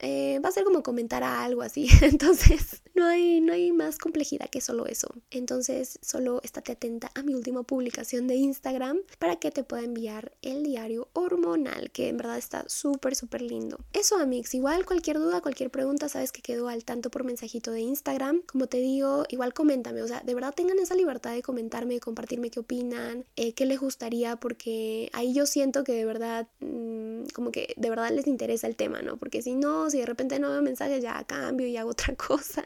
Eh, 0.00 0.40
va 0.44 0.48
a 0.48 0.52
ser 0.52 0.64
como 0.64 0.82
comentar 0.82 1.22
a 1.22 1.44
algo 1.44 1.62
así. 1.62 1.88
Entonces, 2.02 2.82
no 2.94 3.06
hay, 3.06 3.40
no 3.40 3.52
hay 3.52 3.72
más 3.72 3.98
complejidad 3.98 4.48
que 4.48 4.60
solo 4.60 4.86
eso. 4.86 5.08
Entonces, 5.30 5.98
solo 6.02 6.40
estate 6.42 6.72
atenta 6.72 7.10
a 7.14 7.22
mi 7.22 7.34
última 7.34 7.62
publicación 7.62 8.26
de 8.26 8.36
Instagram 8.36 8.98
para 9.18 9.36
que 9.36 9.50
te 9.50 9.64
pueda 9.64 9.82
enviar 9.82 10.32
el 10.42 10.62
diario 10.62 11.08
hormonal, 11.12 11.90
que 11.90 12.08
en 12.08 12.16
verdad 12.16 12.38
está 12.38 12.64
súper, 12.68 13.16
súper 13.16 13.42
lindo. 13.42 13.78
Eso, 13.92 14.16
amigos, 14.18 14.54
igual 14.54 14.86
cualquier 14.86 15.18
duda, 15.18 15.40
cualquier 15.40 15.70
pregunta, 15.70 16.08
sabes 16.08 16.32
que 16.32 16.42
quedo 16.42 16.68
al 16.68 16.84
tanto 16.84 17.10
por 17.10 17.24
mensajito 17.24 17.70
de 17.70 17.80
Instagram. 17.80 18.42
Como 18.46 18.66
te 18.66 18.78
digo, 18.78 19.24
igual 19.28 19.54
coméntame, 19.54 20.02
o 20.02 20.08
sea, 20.08 20.20
de 20.20 20.34
verdad 20.34 20.54
tengan 20.54 20.78
esa 20.78 20.94
libertad 20.94 21.32
de 21.32 21.42
comentarme, 21.42 22.00
compartirme 22.00 22.50
qué 22.50 22.60
opinan, 22.60 23.24
eh, 23.36 23.54
qué 23.54 23.66
les 23.66 23.80
gustaría, 23.80 24.36
porque 24.36 25.10
ahí 25.12 25.34
yo 25.34 25.46
siento 25.46 25.84
que 25.84 25.92
de 25.92 26.04
verdad, 26.04 26.48
mm, 26.60 26.83
como 27.32 27.50
que 27.50 27.74
de 27.76 27.90
verdad 27.90 28.10
les 28.10 28.26
interesa 28.26 28.66
el 28.66 28.76
tema, 28.76 29.02
¿no? 29.02 29.16
Porque 29.16 29.42
si 29.42 29.54
no, 29.54 29.90
si 29.90 29.98
de 29.98 30.06
repente 30.06 30.38
no 30.38 30.50
veo 30.50 30.62
mensajes, 30.62 31.02
ya 31.02 31.22
cambio 31.24 31.66
y 31.66 31.76
hago 31.76 31.90
otra 31.94 32.14
cosa. 32.16 32.64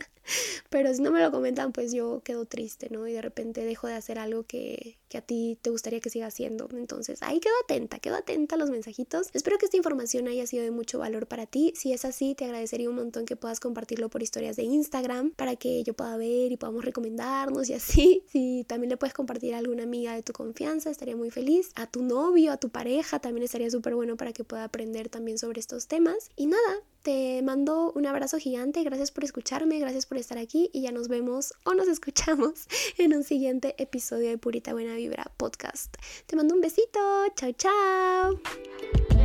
Pero 0.68 0.92
si 0.92 1.00
no 1.00 1.10
me 1.10 1.20
lo 1.20 1.30
comentan, 1.30 1.72
pues 1.72 1.92
yo 1.92 2.20
quedo 2.24 2.44
triste, 2.44 2.88
¿no? 2.90 3.06
Y 3.08 3.12
de 3.12 3.22
repente 3.22 3.64
dejo 3.64 3.86
de 3.86 3.94
hacer 3.94 4.18
algo 4.18 4.44
que, 4.44 4.98
que 5.08 5.18
a 5.18 5.22
ti 5.22 5.58
te 5.60 5.70
gustaría 5.70 6.00
que 6.00 6.10
siga 6.10 6.26
haciendo. 6.26 6.68
Entonces, 6.72 7.22
ahí 7.22 7.40
quedo 7.40 7.54
atenta, 7.64 7.98
quedo 7.98 8.16
atenta 8.16 8.56
a 8.56 8.58
los 8.58 8.70
mensajitos. 8.70 9.28
Espero 9.32 9.58
que 9.58 9.64
esta 9.64 9.76
información 9.76 10.28
haya 10.28 10.46
sido 10.46 10.64
de 10.64 10.70
mucho 10.70 10.98
valor 10.98 11.26
para 11.26 11.46
ti. 11.46 11.72
Si 11.76 11.92
es 11.92 12.04
así, 12.04 12.34
te 12.34 12.44
agradecería 12.44 12.90
un 12.90 12.96
montón 12.96 13.24
que 13.24 13.36
puedas 13.36 13.60
compartirlo 13.60 14.10
por 14.10 14.22
historias 14.22 14.56
de 14.56 14.64
Instagram 14.64 15.30
para 15.32 15.56
que 15.56 15.82
yo 15.82 15.94
pueda 15.94 16.16
ver 16.16 16.52
y 16.52 16.56
podamos 16.56 16.84
recomendarnos 16.84 17.68
y 17.68 17.74
así. 17.74 18.24
Si 18.38 18.64
también 18.68 18.90
le 18.90 18.96
puedes 18.96 19.14
compartir 19.14 19.54
a 19.54 19.58
alguna 19.58 19.84
amiga 19.84 20.14
de 20.14 20.22
tu 20.22 20.32
confianza, 20.32 20.90
estaría 20.90 21.16
muy 21.16 21.30
feliz. 21.30 21.70
A 21.74 21.86
tu 21.86 22.02
novio, 22.02 22.52
a 22.52 22.58
tu 22.58 22.68
pareja, 22.68 23.18
también 23.20 23.44
estaría 23.44 23.70
súper 23.70 23.94
bueno 23.94 24.16
para 24.16 24.32
que 24.32 24.44
pueda 24.48 24.64
aprender 24.64 25.08
también 25.08 25.38
sobre 25.38 25.60
estos 25.60 25.86
temas. 25.86 26.30
Y 26.34 26.46
nada, 26.46 26.82
te 27.02 27.40
mando 27.42 27.92
un 27.94 28.06
abrazo 28.06 28.38
gigante, 28.38 28.82
gracias 28.82 29.12
por 29.12 29.22
escucharme, 29.22 29.78
gracias 29.78 30.06
por 30.06 30.18
estar 30.18 30.38
aquí 30.38 30.70
y 30.72 30.82
ya 30.82 30.90
nos 30.90 31.06
vemos 31.06 31.54
o 31.64 31.74
nos 31.74 31.86
escuchamos 31.96 32.66
en 32.96 33.14
un 33.14 33.22
siguiente 33.22 33.76
episodio 33.78 34.30
de 34.30 34.38
Purita 34.38 34.72
Buena 34.72 34.96
Vibra 34.96 35.30
Podcast. 35.36 35.94
Te 36.26 36.34
mando 36.34 36.54
un 36.54 36.60
besito, 36.60 36.98
chao 37.36 37.52
chao. 37.52 39.17